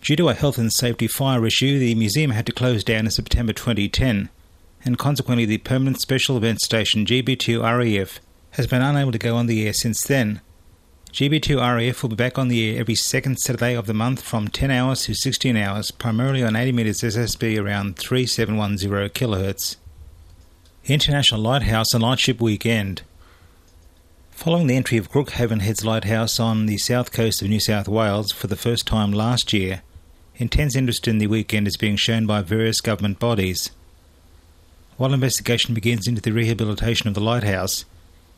Due 0.00 0.14
to 0.14 0.28
a 0.28 0.34
health 0.34 0.58
and 0.58 0.72
safety 0.72 1.08
fire 1.08 1.44
issue, 1.44 1.76
the 1.76 1.96
museum 1.96 2.30
had 2.30 2.46
to 2.46 2.52
close 2.52 2.84
down 2.84 3.06
in 3.06 3.10
September 3.10 3.52
2010, 3.52 4.28
and 4.84 4.96
consequently 4.96 5.44
the 5.44 5.58
permanent 5.58 6.00
special 6.00 6.36
event 6.36 6.60
station 6.60 7.04
GB2 7.04 7.60
RAF 7.60 8.20
has 8.50 8.68
been 8.68 8.80
unable 8.80 9.10
to 9.10 9.18
go 9.18 9.34
on 9.34 9.46
the 9.46 9.66
air 9.66 9.72
since 9.72 10.04
then. 10.04 10.40
GB2 11.18 11.58
RAF 11.58 12.00
will 12.00 12.10
be 12.10 12.14
back 12.14 12.38
on 12.38 12.46
the 12.46 12.70
air 12.70 12.78
every 12.78 12.94
second 12.94 13.40
Saturday 13.40 13.74
of 13.74 13.86
the 13.86 13.92
month 13.92 14.22
from 14.22 14.46
10 14.46 14.70
hours 14.70 15.02
to 15.02 15.14
16 15.14 15.56
hours, 15.56 15.90
primarily 15.90 16.44
on 16.44 16.54
80 16.54 16.70
metres 16.70 17.00
SSB 17.00 17.60
around 17.60 17.98
3710 17.98 19.08
kHz. 19.10 19.74
International 20.84 21.40
Lighthouse 21.40 21.92
and 21.92 22.04
Lightship 22.04 22.40
Weekend. 22.40 23.02
Following 24.30 24.68
the 24.68 24.76
entry 24.76 24.96
of 24.96 25.10
Crookhaven 25.10 25.60
Heads 25.60 25.84
Lighthouse 25.84 26.38
on 26.38 26.66
the 26.66 26.78
south 26.78 27.10
coast 27.10 27.42
of 27.42 27.48
New 27.48 27.58
South 27.58 27.88
Wales 27.88 28.30
for 28.30 28.46
the 28.46 28.54
first 28.54 28.86
time 28.86 29.10
last 29.10 29.52
year, 29.52 29.82
intense 30.36 30.76
interest 30.76 31.08
in 31.08 31.18
the 31.18 31.26
weekend 31.26 31.66
is 31.66 31.76
being 31.76 31.96
shown 31.96 32.26
by 32.26 32.42
various 32.42 32.80
government 32.80 33.18
bodies. 33.18 33.72
While 34.98 35.12
investigation 35.12 35.74
begins 35.74 36.06
into 36.06 36.22
the 36.22 36.30
rehabilitation 36.30 37.08
of 37.08 37.14
the 37.14 37.20
lighthouse, 37.20 37.84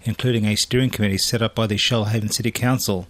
including 0.05 0.47
a 0.47 0.57
steering 0.57 0.91
committee 0.91 1.19
set 1.19 1.43
up 1.43 1.55
by 1.55 1.67
the 1.67 1.77
Shoalhaven 1.77 2.33
City 2.33 2.51
Council, 2.51 3.07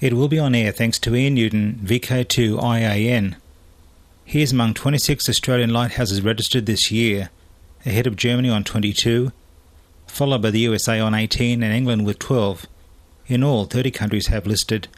it 0.00 0.12
will 0.12 0.28
be 0.28 0.38
on 0.38 0.54
air 0.54 0.72
thanks 0.72 0.98
to 1.00 1.14
Ian 1.14 1.34
Newton, 1.34 1.80
VK2 1.82 2.62
IAN. 2.62 3.36
He 4.24 4.42
is 4.42 4.52
among 4.52 4.74
26 4.74 5.28
Australian 5.28 5.70
lighthouses 5.70 6.22
registered 6.22 6.66
this 6.66 6.90
year, 6.90 7.30
ahead 7.86 8.06
of 8.06 8.16
Germany 8.16 8.48
on 8.48 8.64
22, 8.64 9.32
followed 10.06 10.42
by 10.42 10.50
the 10.50 10.60
USA 10.60 10.98
on 11.00 11.14
18 11.14 11.62
and 11.62 11.74
England 11.74 12.06
with 12.06 12.18
12. 12.18 12.66
In 13.26 13.42
all, 13.42 13.64
30 13.64 13.90
countries 13.90 14.26
have 14.28 14.46
listed. 14.46 14.88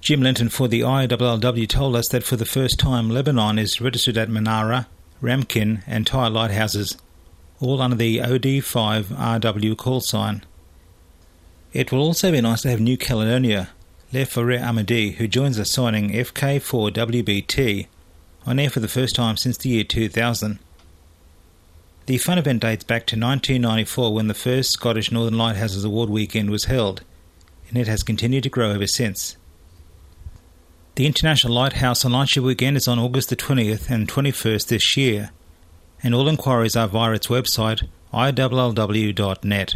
Jim 0.00 0.22
Linton 0.22 0.48
for 0.48 0.68
the 0.68 0.80
ILLW 0.80 1.68
told 1.68 1.96
us 1.96 2.08
that 2.08 2.24
for 2.24 2.36
the 2.36 2.44
first 2.44 2.78
time 2.78 3.10
Lebanon 3.10 3.58
is 3.58 3.80
registered 3.80 4.16
at 4.16 4.28
Manara, 4.28 4.86
Ramkin, 5.22 5.82
and 5.86 6.06
Tyre 6.06 6.30
lighthouses, 6.30 6.96
all 7.60 7.82
under 7.82 7.96
the 7.96 8.18
OD5RW 8.18 9.76
call 9.76 10.00
sign. 10.00 10.44
It 11.72 11.92
will 11.92 12.00
also 12.00 12.32
be 12.32 12.40
nice 12.40 12.62
to 12.62 12.70
have 12.70 12.80
New 12.80 12.96
Caledonia, 12.96 13.70
Le 14.12 14.24
Phare 14.24 14.58
Amédée, 14.58 15.16
who 15.16 15.28
joins 15.28 15.58
us 15.58 15.70
signing 15.70 16.10
FK4WBT, 16.10 17.86
on 18.46 18.58
air 18.58 18.70
for 18.70 18.80
the 18.80 18.88
first 18.88 19.14
time 19.14 19.36
since 19.36 19.58
the 19.58 19.68
year 19.70 19.84
2000. 19.84 20.58
The 22.06 22.16
fun 22.16 22.38
event 22.38 22.62
dates 22.62 22.84
back 22.84 23.04
to 23.08 23.16
1994 23.16 24.14
when 24.14 24.28
the 24.28 24.34
first 24.34 24.70
Scottish 24.70 25.12
Northern 25.12 25.36
Lighthouses 25.36 25.84
Award 25.84 26.08
weekend 26.08 26.48
was 26.48 26.64
held, 26.64 27.02
and 27.68 27.76
it 27.76 27.86
has 27.86 28.02
continued 28.02 28.44
to 28.44 28.48
grow 28.48 28.70
ever 28.70 28.86
since. 28.86 29.36
The 30.94 31.06
International 31.06 31.52
Lighthouse 31.52 32.04
and 32.04 32.14
Lightship 32.14 32.42
Weekend 32.42 32.78
is 32.78 32.88
on 32.88 32.98
August 32.98 33.28
the 33.28 33.36
20th 33.36 33.90
and 33.90 34.08
21st 34.08 34.68
this 34.68 34.96
year, 34.96 35.30
and 36.02 36.14
all 36.14 36.28
inquiries 36.28 36.76
are 36.76 36.88
via 36.88 37.12
its 37.12 37.26
website 37.28 37.86
illw.net. 38.12 39.74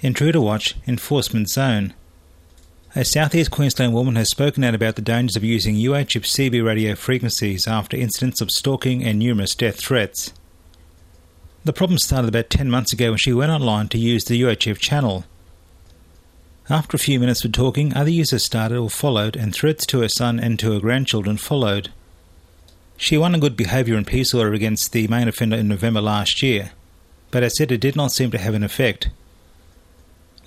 Intruder 0.00 0.40
Watch 0.40 0.74
Enforcement 0.86 1.48
Zone. 1.48 1.94
A 2.94 3.04
southeast 3.04 3.50
Queensland 3.50 3.92
woman 3.92 4.16
has 4.16 4.30
spoken 4.30 4.64
out 4.64 4.74
about 4.74 4.96
the 4.96 5.02
dangers 5.02 5.36
of 5.36 5.44
using 5.44 5.74
UHF 5.76 6.22
CB 6.22 6.64
radio 6.64 6.94
frequencies 6.94 7.66
after 7.66 7.96
incidents 7.96 8.40
of 8.40 8.50
stalking 8.50 9.04
and 9.04 9.18
numerous 9.18 9.54
death 9.54 9.76
threats. 9.76 10.32
The 11.64 11.72
problem 11.72 11.98
started 11.98 12.28
about 12.28 12.48
10 12.48 12.70
months 12.70 12.92
ago 12.92 13.10
when 13.10 13.18
she 13.18 13.32
went 13.32 13.52
online 13.52 13.88
to 13.88 13.98
use 13.98 14.24
the 14.24 14.40
UHF 14.40 14.78
channel. 14.78 15.24
After 16.70 16.96
a 16.96 17.00
few 17.00 17.20
minutes 17.20 17.44
of 17.44 17.52
talking, 17.52 17.94
other 17.94 18.10
users 18.10 18.44
started 18.44 18.78
or 18.78 18.88
followed, 18.88 19.36
and 19.36 19.54
threats 19.54 19.84
to 19.86 20.00
her 20.00 20.08
son 20.08 20.40
and 20.40 20.58
to 20.58 20.72
her 20.72 20.80
grandchildren 20.80 21.36
followed. 21.36 21.90
She 22.96 23.18
won 23.18 23.34
a 23.34 23.38
good 23.38 23.56
behaviour 23.56 23.96
and 23.96 24.06
peace 24.06 24.32
order 24.32 24.54
against 24.54 24.92
the 24.92 25.06
main 25.08 25.28
offender 25.28 25.56
in 25.56 25.68
November 25.68 26.00
last 26.00 26.42
year, 26.42 26.72
but 27.30 27.42
as 27.42 27.56
said 27.56 27.70
it 27.70 27.80
did 27.80 27.96
not 27.96 28.12
seem 28.12 28.30
to 28.30 28.38
have 28.38 28.54
an 28.54 28.64
effect. 28.64 29.10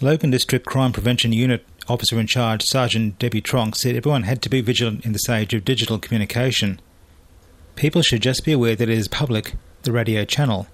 Logan 0.01 0.31
District 0.31 0.65
Crime 0.65 0.91
Prevention 0.91 1.33
Unit 1.33 1.65
Officer 1.87 2.19
in 2.19 2.27
Charge 2.27 2.63
Sergeant 2.63 3.19
Debbie 3.19 3.41
Tronk 3.41 3.75
said 3.75 3.95
everyone 3.95 4.23
had 4.23 4.41
to 4.41 4.49
be 4.49 4.61
vigilant 4.61 5.05
in 5.05 5.11
this 5.11 5.29
age 5.29 5.53
of 5.53 5.65
digital 5.65 5.99
communication. 5.99 6.79
People 7.75 8.01
should 8.01 8.21
just 8.21 8.45
be 8.45 8.53
aware 8.53 8.75
that 8.75 8.89
it 8.89 8.97
is 8.97 9.07
public, 9.07 9.53
the 9.83 9.91
radio 9.91 10.25
channel, 10.25 10.67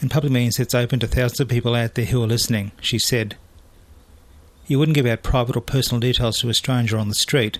and 0.00 0.10
public 0.10 0.32
means 0.32 0.58
it's 0.58 0.74
open 0.74 1.00
to 1.00 1.06
thousands 1.06 1.40
of 1.40 1.48
people 1.48 1.74
out 1.74 1.94
there 1.94 2.06
who 2.06 2.22
are 2.22 2.26
listening, 2.26 2.72
she 2.80 2.98
said. 2.98 3.36
You 4.66 4.78
wouldn't 4.78 4.94
give 4.94 5.06
out 5.06 5.22
private 5.22 5.56
or 5.56 5.60
personal 5.60 6.00
details 6.00 6.38
to 6.38 6.48
a 6.48 6.54
stranger 6.54 6.96
on 6.96 7.08
the 7.08 7.14
street, 7.14 7.58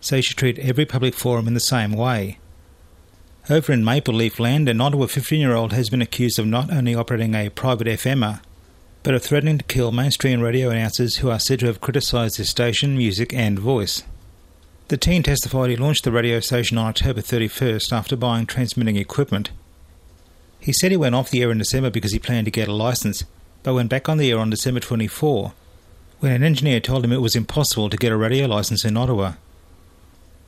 so 0.00 0.16
you 0.16 0.22
should 0.22 0.36
treat 0.36 0.58
every 0.58 0.86
public 0.86 1.14
forum 1.14 1.46
in 1.46 1.54
the 1.54 1.60
same 1.60 1.92
way. 1.92 2.38
Over 3.50 3.74
in 3.74 3.84
Maple 3.84 4.14
Leaf 4.14 4.40
Land, 4.40 4.70
an 4.70 4.80
Ottawa 4.80 5.04
15 5.06 5.38
year 5.38 5.54
old 5.54 5.74
has 5.74 5.90
been 5.90 6.00
accused 6.00 6.38
of 6.38 6.46
not 6.46 6.72
only 6.72 6.94
operating 6.94 7.34
a 7.34 7.50
private 7.50 7.86
FMer, 7.86 8.40
but 9.02 9.12
of 9.12 9.22
threatening 9.22 9.58
to 9.58 9.64
kill 9.64 9.92
mainstream 9.92 10.40
radio 10.40 10.70
announcers 10.70 11.16
who 11.16 11.28
are 11.28 11.38
said 11.38 11.60
to 11.60 11.66
have 11.66 11.82
criticised 11.82 12.38
their 12.38 12.46
station, 12.46 12.96
music, 12.96 13.34
and 13.34 13.58
voice. 13.58 14.02
The 14.88 14.96
teen 14.96 15.22
testified 15.22 15.68
he 15.68 15.76
launched 15.76 16.04
the 16.04 16.10
radio 16.10 16.40
station 16.40 16.78
on 16.78 16.86
October 16.86 17.20
31st 17.20 17.92
after 17.92 18.16
buying 18.16 18.46
transmitting 18.46 18.96
equipment. 18.96 19.50
He 20.58 20.72
said 20.72 20.90
he 20.90 20.96
went 20.96 21.14
off 21.14 21.28
the 21.28 21.42
air 21.42 21.50
in 21.50 21.58
December 21.58 21.90
because 21.90 22.12
he 22.12 22.18
planned 22.18 22.46
to 22.46 22.50
get 22.50 22.68
a 22.68 22.72
license, 22.72 23.24
but 23.62 23.74
went 23.74 23.90
back 23.90 24.08
on 24.08 24.16
the 24.16 24.30
air 24.30 24.38
on 24.38 24.48
December 24.48 24.80
24 24.80 25.52
when 26.20 26.32
an 26.32 26.42
engineer 26.42 26.80
told 26.80 27.04
him 27.04 27.12
it 27.12 27.20
was 27.20 27.36
impossible 27.36 27.90
to 27.90 27.98
get 27.98 28.10
a 28.10 28.16
radio 28.16 28.46
license 28.46 28.86
in 28.86 28.96
Ottawa. 28.96 29.34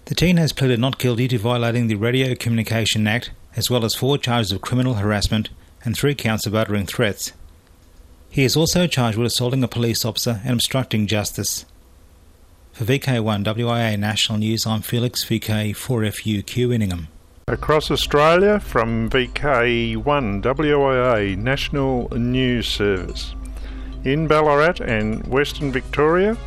The 0.06 0.14
teen 0.14 0.36
has 0.36 0.52
pleaded 0.52 0.78
not 0.78 1.00
guilty 1.00 1.26
to 1.26 1.36
violating 1.36 1.88
the 1.88 1.96
Radio 1.96 2.36
Communication 2.36 3.08
Act, 3.08 3.32
as 3.56 3.68
well 3.68 3.84
as 3.84 3.96
four 3.96 4.18
charges 4.18 4.52
of 4.52 4.60
criminal 4.60 4.94
harassment 4.94 5.48
and 5.84 5.96
three 5.96 6.14
counts 6.14 6.46
of 6.46 6.54
uttering 6.54 6.86
threats. 6.86 7.32
He 8.30 8.44
is 8.44 8.54
also 8.54 8.86
charged 8.86 9.18
with 9.18 9.26
assaulting 9.26 9.64
a 9.64 9.68
police 9.68 10.04
officer 10.04 10.40
and 10.44 10.52
obstructing 10.52 11.08
justice. 11.08 11.64
For 12.72 12.84
VK1 12.84 13.42
WIA 13.42 13.98
National 13.98 14.38
News, 14.38 14.64
I'm 14.64 14.80
Felix 14.80 15.24
VK4FUQ 15.24 16.72
Inningham. 16.72 17.08
Across 17.48 17.90
Australia 17.90 18.60
from 18.60 19.10
VK1 19.10 20.40
WIA 20.40 21.36
National 21.36 22.08
News 22.10 22.68
Service. 22.68 23.34
In 24.04 24.28
Ballarat 24.28 24.80
and 24.82 25.26
Western 25.26 25.72
Victoria, 25.72 26.38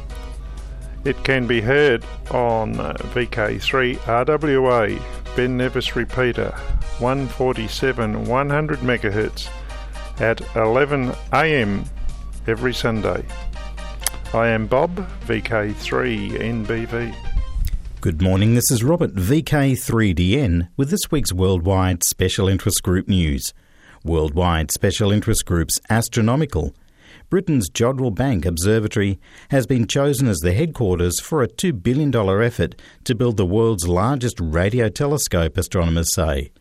it 1.06 1.24
can 1.24 1.48
be 1.48 1.62
heard 1.62 2.04
on 2.32 2.80
uh, 2.80 2.94
VK3 3.14 3.98
RWA 3.98 5.02
Ben 5.36 5.58
Nevis 5.58 5.96
Repeater 5.96 6.52
147 7.00 8.26
100 8.26 8.80
MHz 8.80 9.50
at 10.20 10.42
11 10.56 11.14
am 11.32 11.86
every 12.48 12.74
Sunday. 12.74 13.24
I 14.34 14.48
am 14.50 14.68
Bob, 14.68 14.96
VK3NBV. 15.26 17.16
Good 18.02 18.22
morning, 18.22 18.56
this 18.56 18.70
is 18.72 18.84
Robert, 18.84 19.14
VK3DN, 19.16 20.70
with 20.78 20.90
this 20.90 21.12
week's 21.12 21.34
Worldwide 21.34 22.04
Special 22.04 22.48
Interest 22.48 22.82
Group 22.84 23.08
news. 23.08 23.54
Worldwide 24.04 24.72
Special 24.72 25.12
Interest 25.12 25.46
Group's 25.46 25.80
Astronomical. 25.90 26.74
Britain's 27.30 27.70
Jodrell 27.70 28.14
Bank 28.14 28.46
Observatory 28.46 29.20
has 29.52 29.68
been 29.68 29.88
chosen 29.88 30.28
as 30.28 30.40
the 30.40 30.54
headquarters 30.54 31.20
for 31.20 31.44
a 31.44 31.48
$2 31.48 31.84
billion 31.84 32.14
effort 32.42 32.76
to 33.04 33.16
build 33.16 33.38
the 33.38 33.46
world's 33.46 33.88
largest 33.88 34.38
radio 34.40 34.90
telescope, 34.90 35.58
astronomers 35.58 36.14
say. 36.14 36.52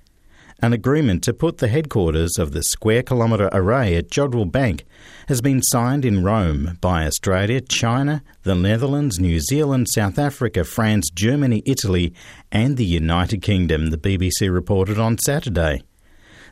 An 0.61 0.73
agreement 0.73 1.23
to 1.23 1.33
put 1.33 1.59
the 1.59 1.69
headquarters 1.69 2.33
of 2.37 2.51
the 2.51 2.65
Square 2.65 3.05
Kilometre 3.05 3.49
Array 3.53 3.95
at 3.95 4.11
Jodrell 4.11 4.51
Bank 4.51 4.85
has 5.29 5.41
been 5.41 5.63
signed 5.63 6.05
in 6.05 6.25
Rome 6.25 6.79
by 6.81 7.07
Australia, 7.07 7.61
China, 7.61 8.25
the 8.43 8.57
Netherlands, 8.57 9.21
New 9.21 9.39
Zealand, 9.39 9.87
South 9.89 10.19
Africa, 10.19 10.65
France, 10.65 11.11
Germany, 11.15 11.63
Italy, 11.65 12.13
and 12.51 12.77
the 12.77 12.85
United 12.85 13.41
Kingdom, 13.41 13.91
the 13.91 13.99
BBC 13.99 14.53
reported 14.53 14.99
on 14.99 15.19
Saturday. 15.19 15.83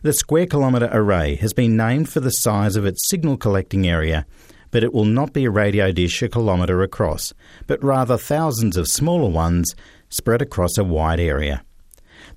The 0.06 0.12
Square 0.12 0.46
Kilometre 0.46 0.88
Array 0.92 1.34
has 1.34 1.52
been 1.52 1.76
named 1.76 2.08
for 2.08 2.20
the 2.20 2.30
size 2.30 2.76
of 2.76 2.86
its 2.86 3.08
signal 3.08 3.36
collecting 3.36 3.88
area, 3.88 4.24
but 4.70 4.84
it 4.84 4.94
will 4.94 5.04
not 5.04 5.32
be 5.32 5.46
a 5.46 5.50
radio 5.50 5.90
dish 5.90 6.22
a 6.22 6.28
kilometre 6.28 6.80
across, 6.80 7.34
but 7.66 7.82
rather 7.82 8.16
thousands 8.16 8.76
of 8.76 8.86
smaller 8.86 9.28
ones 9.28 9.74
spread 10.08 10.40
across 10.40 10.78
a 10.78 10.84
wide 10.84 11.18
area. 11.18 11.64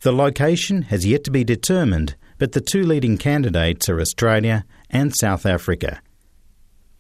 The 0.02 0.12
location 0.12 0.82
has 0.90 1.06
yet 1.06 1.24
to 1.26 1.30
be 1.30 1.44
determined, 1.44 2.16
but 2.40 2.54
the 2.54 2.60
two 2.60 2.82
leading 2.82 3.20
candidates 3.20 3.88
are 3.88 4.02
Australia 4.02 4.66
and 4.90 5.16
South 5.16 5.46
Africa. 5.46 6.02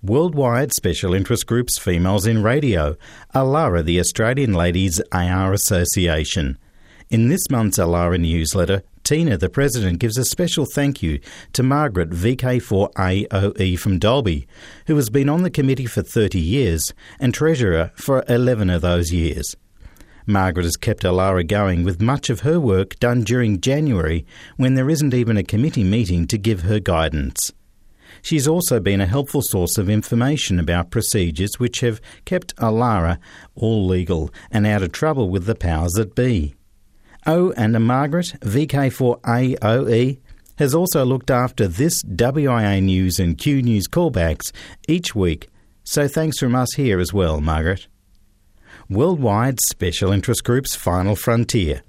Worldwide 0.03 0.71
Special 0.73 1.15
Interest 1.15 1.47
Groups 1.47 1.79
Females 1.79 2.27
in 2.27 2.43
Radio, 2.43 2.95
ALARA, 3.33 3.81
the 3.81 3.99
Australian 3.99 4.53
Ladies 4.53 5.01
AR 5.11 5.51
Association. 5.51 6.59
In 7.09 7.27
this 7.27 7.49
month's 7.49 7.79
ALARA 7.79 8.19
newsletter, 8.19 8.83
Tina, 9.09 9.39
the 9.39 9.49
President, 9.49 9.97
gives 9.97 10.19
a 10.19 10.23
special 10.23 10.67
thank 10.67 11.01
you 11.01 11.19
to 11.53 11.63
Margaret 11.63 12.11
VK4AOE 12.11 13.79
from 13.79 13.97
Dalby, 13.97 14.47
who 14.85 14.95
has 14.97 15.09
been 15.09 15.27
on 15.27 15.41
the 15.41 15.49
committee 15.49 15.87
for 15.87 16.03
30 16.03 16.39
years 16.39 16.93
and 17.19 17.33
Treasurer 17.33 17.89
for 17.95 18.23
11 18.29 18.69
of 18.69 18.83
those 18.83 19.11
years. 19.11 19.55
Margaret 20.27 20.65
has 20.65 20.77
kept 20.77 21.01
Alara 21.01 21.47
going 21.47 21.83
with 21.83 21.99
much 21.99 22.29
of 22.29 22.41
her 22.41 22.59
work 22.59 22.99
done 22.99 23.23
during 23.23 23.59
January 23.59 24.27
when 24.57 24.75
there 24.75 24.91
isn't 24.91 25.15
even 25.15 25.37
a 25.37 25.43
committee 25.43 25.83
meeting 25.83 26.27
to 26.27 26.37
give 26.37 26.61
her 26.61 26.79
guidance. 26.79 27.51
She's 28.21 28.47
also 28.47 28.79
been 28.79 29.01
a 29.01 29.07
helpful 29.07 29.41
source 29.41 29.79
of 29.79 29.89
information 29.89 30.59
about 30.59 30.91
procedures 30.91 31.57
which 31.57 31.79
have 31.79 31.99
kept 32.25 32.55
Alara 32.57 33.17
all 33.55 33.87
legal 33.87 34.29
and 34.51 34.67
out 34.67 34.83
of 34.83 34.91
trouble 34.91 35.31
with 35.31 35.47
the 35.47 35.55
powers 35.55 35.93
that 35.93 36.13
be. 36.13 36.53
Oh, 37.25 37.51
and 37.57 37.75
a 37.75 37.79
Margaret, 37.79 38.33
VK4AOE, 38.41 40.19
has 40.57 40.73
also 40.73 41.05
looked 41.05 41.29
after 41.29 41.67
this 41.67 42.01
WIA 42.03 42.81
News 42.81 43.19
and 43.19 43.37
Q 43.37 43.61
News 43.61 43.87
callbacks 43.87 44.51
each 44.87 45.15
week, 45.15 45.49
so 45.83 46.07
thanks 46.07 46.39
from 46.39 46.55
us 46.55 46.73
here 46.75 46.99
as 46.99 47.13
well, 47.13 47.41
Margaret. 47.41 47.87
Worldwide 48.89 49.59
Special 49.69 50.11
Interest 50.11 50.43
Group's 50.43 50.75
Final 50.75 51.15
Frontier, 51.15 51.81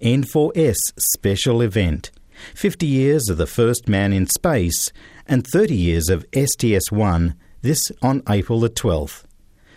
N4S 0.00 0.76
Special 0.98 1.62
Event, 1.62 2.10
50 2.54 2.86
years 2.86 3.28
of 3.28 3.38
the 3.38 3.46
first 3.46 3.88
man 3.88 4.12
in 4.12 4.26
space, 4.26 4.92
and 5.26 5.46
30 5.46 5.74
years 5.74 6.08
of 6.08 6.26
STS 6.34 6.92
1, 6.92 7.34
this 7.62 7.90
on 8.02 8.22
April 8.28 8.60
the 8.60 8.70
12th 8.70 9.23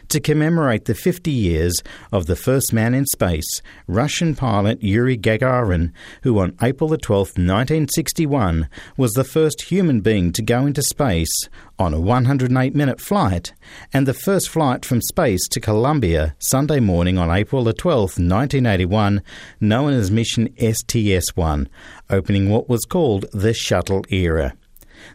to 0.10 0.20
commemorate 0.20 0.86
the 0.86 0.96
50 0.96 1.32
years 1.32 1.76
of 2.12 2.26
the 2.26 2.36
first 2.36 2.74
man 2.74 2.93
in 2.93 3.06
space, 3.06 3.62
Russian 3.88 4.36
pilot 4.36 4.82
Yuri 4.82 5.17
Gagarin, 5.17 5.91
who 6.24 6.39
on 6.39 6.56
April 6.62 6.96
12, 6.96 7.28
1961, 7.38 8.70
was 8.96 9.13
the 9.13 9.24
first 9.24 9.63
human 9.63 10.02
being 10.02 10.32
to 10.34 10.41
go 10.41 10.65
into 10.65 10.82
space 10.82 11.34
on 11.80 11.93
a 11.93 12.00
108 12.00 12.76
minute 12.76 13.00
flight, 13.00 13.54
and 13.93 14.08
the 14.08 14.13
first 14.13 14.50
flight 14.50 14.86
from 14.86 15.02
space 15.02 15.48
to 15.50 15.60
Columbia 15.60 16.36
Sunday 16.39 16.80
morning 16.80 17.17
on 17.17 17.30
April 17.30 17.72
12, 17.72 18.02
1981, 18.02 19.22
known 19.60 19.93
as 19.93 20.12
Mission 20.12 20.50
STS 20.58 21.36
1, 21.36 21.70
opening 22.10 22.50
what 22.50 22.70
was 22.70 22.86
called 22.86 23.26
the 23.32 23.54
Shuttle 23.54 24.04
Era. 24.10 24.54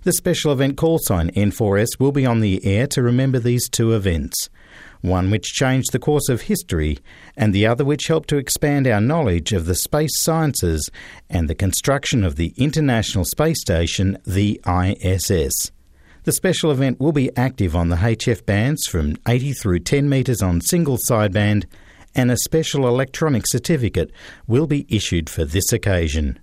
The 0.05 0.13
special 0.13 0.53
event 0.53 0.77
call 0.77 0.99
sign 0.99 1.31
N4S 1.31 1.99
will 1.99 2.13
be 2.13 2.25
on 2.25 2.41
the 2.41 2.65
air 2.65 2.87
to 2.89 3.03
remember 3.03 3.39
these 3.39 3.69
two 3.69 3.93
events 3.93 4.49
one 5.03 5.31
which 5.31 5.53
changed 5.53 5.93
the 5.93 5.99
course 5.99 6.29
of 6.29 6.43
history, 6.43 6.99
and 7.37 7.53
the 7.53 7.67
other 7.67 7.85
which 7.85 8.07
helped 8.07 8.29
to 8.31 8.39
expand 8.39 8.87
our 8.87 9.01
knowledge 9.01 9.53
of 9.53 9.67
the 9.67 9.75
space 9.75 10.19
sciences 10.19 10.89
and 11.29 11.49
the 11.49 11.55
construction 11.55 12.25
of 12.25 12.37
the 12.37 12.55
International 12.57 13.25
Space 13.25 13.61
Station, 13.61 14.17
the 14.25 14.61
ISS. 14.67 15.71
The 16.25 16.33
special 16.33 16.71
event 16.71 17.01
will 17.01 17.13
be 17.13 17.37
active 17.37 17.75
on 17.75 17.89
the 17.89 17.97
HF 17.97 18.47
bands 18.47 18.87
from 18.87 19.17
80 19.27 19.53
through 19.55 19.81
10 19.81 20.09
metres 20.09 20.41
on 20.41 20.61
single 20.61 20.97
sideband, 21.11 21.65
and 22.15 22.31
a 22.31 22.37
special 22.37 22.87
electronic 22.87 23.45
certificate 23.47 24.13
will 24.47 24.67
be 24.69 24.87
issued 24.89 25.29
for 25.29 25.45
this 25.45 25.73
occasion. 25.73 26.39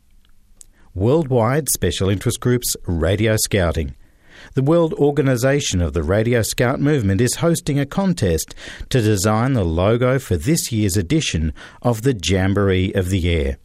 Worldwide 0.94 1.70
Special 1.70 2.10
Interest 2.10 2.40
Groups 2.42 2.76
Radio 2.86 3.38
Scouting. 3.38 3.96
The 4.56 4.64
World 4.64 4.94
Organization 4.96 5.80
of 5.80 5.94
the 5.94 6.02
Radio 6.02 6.42
Scout 6.42 6.80
Movement 6.80 7.22
is 7.22 7.36
hosting 7.36 7.80
a 7.80 7.86
contest 7.86 8.56
to 8.90 9.00
design 9.00 9.54
the 9.54 9.64
logo 9.64 10.18
for 10.18 10.38
this 10.38 10.72
year's 10.72 10.98
edition 10.98 11.54
of 11.84 12.02
the 12.02 12.20
Jamboree 12.20 12.92
of 12.94 13.10
the 13.10 13.30
Air. 13.30 13.58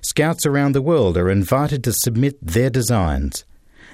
Scouts 0.00 0.46
around 0.46 0.72
the 0.72 0.82
world 0.82 1.16
are 1.16 1.28
invited 1.28 1.82
to 1.84 1.92
submit 1.92 2.38
their 2.40 2.70
designs. 2.70 3.44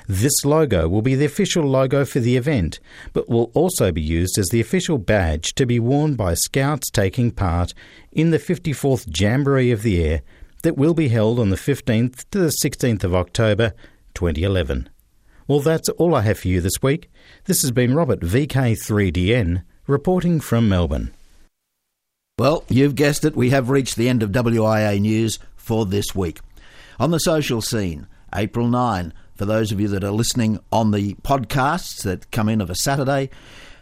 This 0.07 0.45
logo 0.45 0.87
will 0.87 1.01
be 1.01 1.15
the 1.15 1.25
official 1.25 1.65
logo 1.65 2.05
for 2.05 2.21
the 2.21 2.37
event, 2.37 2.79
but 3.15 3.27
will 3.27 3.51
also 3.55 3.91
be 3.91 4.03
used 4.03 4.37
as 4.37 4.49
the 4.49 4.61
official 4.61 4.99
badge 4.99 5.55
to 5.55 5.65
be 5.65 5.81
worn 5.81 6.15
by 6.15 6.35
Scouts 6.35 6.91
taking 6.91 7.31
part 7.31 7.73
in 8.13 8.33
the 8.33 8.39
54th 8.39 9.19
Jamboree 9.19 9.71
of 9.71 9.83
the 9.83 10.05
Air 10.05 10.21
that 10.63 10.77
will 10.77 10.95
be 10.95 11.09
held 11.09 11.39
on 11.39 11.49
the 11.49 11.57
15th 11.57 12.27
to 12.33 12.39
the 12.39 12.55
16th 12.63 13.03
of 13.03 13.15
October 13.15 13.73
2011. 14.13 14.91
Well, 15.47 15.61
that's 15.61 15.91
all 15.91 16.15
I 16.15 16.23
have 16.23 16.39
for 16.39 16.49
you 16.49 16.63
this 16.63 16.83
week. 16.83 17.11
This 17.45 17.61
has 17.61 17.71
been 17.71 17.95
Robert, 17.95 18.21
VK3DN, 18.21 19.63
reporting 19.87 20.41
from 20.41 20.71
Melbourne. 20.71 21.13
Well, 22.39 22.65
you've 22.69 22.95
guessed 22.95 23.27
it, 23.27 23.37
we 23.37 23.51
have 23.51 23.69
reached 23.69 23.97
the 23.97 24.09
end 24.09 24.23
of 24.23 24.31
WIA 24.31 24.99
News 25.01 25.39
for 25.55 25.85
this 25.85 26.15
week. 26.15 26.41
On 26.99 27.11
the 27.11 27.19
social 27.19 27.61
scene, 27.61 28.07
April 28.35 28.69
9, 28.69 29.13
for 29.37 29.45
those 29.45 29.71
of 29.71 29.81
you 29.81 29.89
that 29.89 30.03
are 30.03 30.11
listening 30.11 30.61
on 30.73 30.93
the 30.93 31.15
podcasts 31.17 32.03
that 32.05 32.31
come 32.31 32.49
in 32.49 32.63
of 32.63 32.71
a 32.71 32.75
Saturday, 32.75 33.29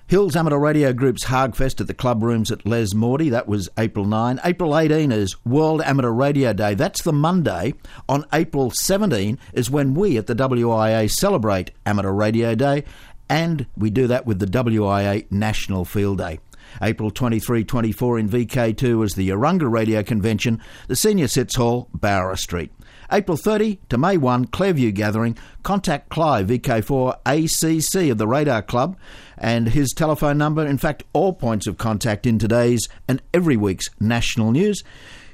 Hills 0.09 0.37
Amateur 0.37 0.59
Radio 0.59 0.93
Group's 0.93 1.25
HARGfest 1.25 1.81
at 1.81 1.87
the 1.87 1.95
club 1.95 2.23
rooms 2.23 2.51
at 2.51 2.65
Lesmurdie. 2.65 3.31
That 3.31 3.49
was 3.49 3.71
April 3.79 4.05
9. 4.05 4.41
April 4.45 4.77
18 4.77 5.11
is 5.11 5.37
World 5.47 5.81
Amateur 5.83 6.11
Radio 6.11 6.53
Day. 6.53 6.75
That's 6.75 7.03
the 7.03 7.13
Monday. 7.15 7.75
On 8.09 8.27
April 8.33 8.71
17 8.71 9.39
is 9.55 9.71
when 9.71 9.95
we 9.95 10.19
at 10.19 10.27
the 10.27 10.35
WIA 10.35 11.11
celebrate 11.11 11.71
Amateur 11.87 12.13
Radio 12.13 12.55
Day. 12.55 12.85
and 13.31 13.65
we 13.79 13.89
do 13.89 14.07
that 14.09 14.27
with 14.27 14.39
the 14.39 14.47
WIA 14.47 15.31
National 15.31 15.87
Field 15.87 16.19
Day. 16.19 16.39
April 16.83 17.11
23 17.11 17.65
24 17.65 18.19
in 18.19 18.29
VK2 18.29 19.05
is 19.05 19.15
the 19.15 19.31
Urunga 19.31 19.71
Radio 19.71 20.03
Convention, 20.03 20.61
the 20.89 20.97
Senior 20.97 21.29
Sits 21.29 21.57
Hall, 21.57 21.89
Bowra 21.97 22.37
Street. 22.37 22.71
April 23.13 23.37
30 23.37 23.79
to 23.91 23.99
May 23.99 24.17
1, 24.17 24.47
Clairview 24.47 24.91
Gathering. 24.91 25.37
Contact 25.63 26.09
Clive, 26.09 26.47
VK4 26.47 27.19
ACC 27.27 28.11
of 28.11 28.17
the 28.17 28.27
Radar 28.27 28.63
Club, 28.63 28.97
and 29.37 29.69
his 29.69 29.93
telephone 29.93 30.39
number. 30.39 30.67
In 30.67 30.79
fact, 30.79 31.05
all 31.13 31.35
points 31.35 31.67
of 31.67 31.77
contact 31.77 32.27
in 32.27 32.39
today's 32.39 32.89
and 33.07 33.21
every 33.35 33.57
week's 33.57 33.91
national 34.01 34.51
news. 34.51 34.83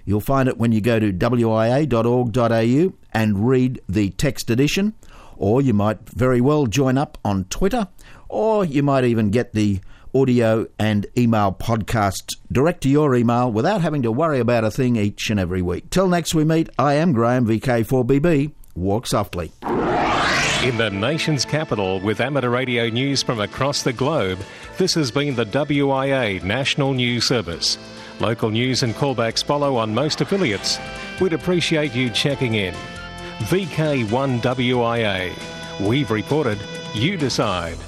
You'll 0.05 0.21
find 0.21 0.49
it 0.49 0.59
when 0.59 0.73
you 0.73 0.81
go 0.81 0.99
to 0.99 1.13
wia.org.au 1.13 2.93
and 3.13 3.49
read 3.49 3.81
the 3.89 4.11
text 4.11 4.51
edition, 4.51 4.95
or 5.37 5.63
you 5.63 5.73
might 5.73 6.01
very 6.09 6.41
well 6.41 6.67
join 6.67 6.99
up 6.99 7.17
on 7.25 7.45
Twitter, 7.45 7.87
or 8.29 8.65
you 8.65 8.83
might 8.83 9.05
even 9.05 9.31
get 9.31 9.53
the 9.53 9.81
audio 10.21 10.67
and 10.79 11.07
email 11.17 11.53
podcasts 11.53 12.37
direct 12.51 12.83
to 12.83 12.89
your 12.89 13.15
email 13.15 13.53
without 13.53 13.81
having 13.81 14.03
to 14.03 14.11
worry 14.11 14.41
about 14.41 14.65
a 14.65 14.71
thing 14.71 14.97
each 14.97 15.31
and 15.31 15.39
every 15.39 15.63
week. 15.63 15.89
Till 15.91 16.09
next 16.09 16.35
we 16.35 16.45
meet, 16.45 16.69
I 16.79 16.95
am 16.95 17.13
Graham, 17.13 17.47
VK4BB. 17.47 18.53
Walk 18.75 19.07
softly. 19.07 19.53
In 20.65 20.77
the 20.77 20.91
nation's 20.91 21.45
capital, 21.45 22.01
with 22.01 22.21
amateur 22.21 22.51
radio 22.51 22.89
news 22.89 23.23
from 23.23 23.39
across 23.41 23.85
the 23.85 23.93
globe, 23.93 24.41
this 24.77 24.95
has 24.95 25.13
been 25.13 25.37
the 25.37 25.47
WIA 25.47 26.43
National 26.43 26.93
News 26.95 27.25
Service. 27.25 27.79
Local 28.19 28.51
news 28.51 28.83
and 28.83 28.93
callbacks 28.95 29.45
follow 29.45 29.77
on 29.77 29.95
most 29.95 30.21
affiliates. 30.21 30.81
We'd 31.21 31.33
appreciate 31.33 31.95
you 31.95 32.11
checking 32.11 32.55
in. 32.55 32.75
VK1WIA. 33.45 35.33
We've 35.87 36.11
reported, 36.11 36.59
you 36.93 37.17
decide. 37.17 37.79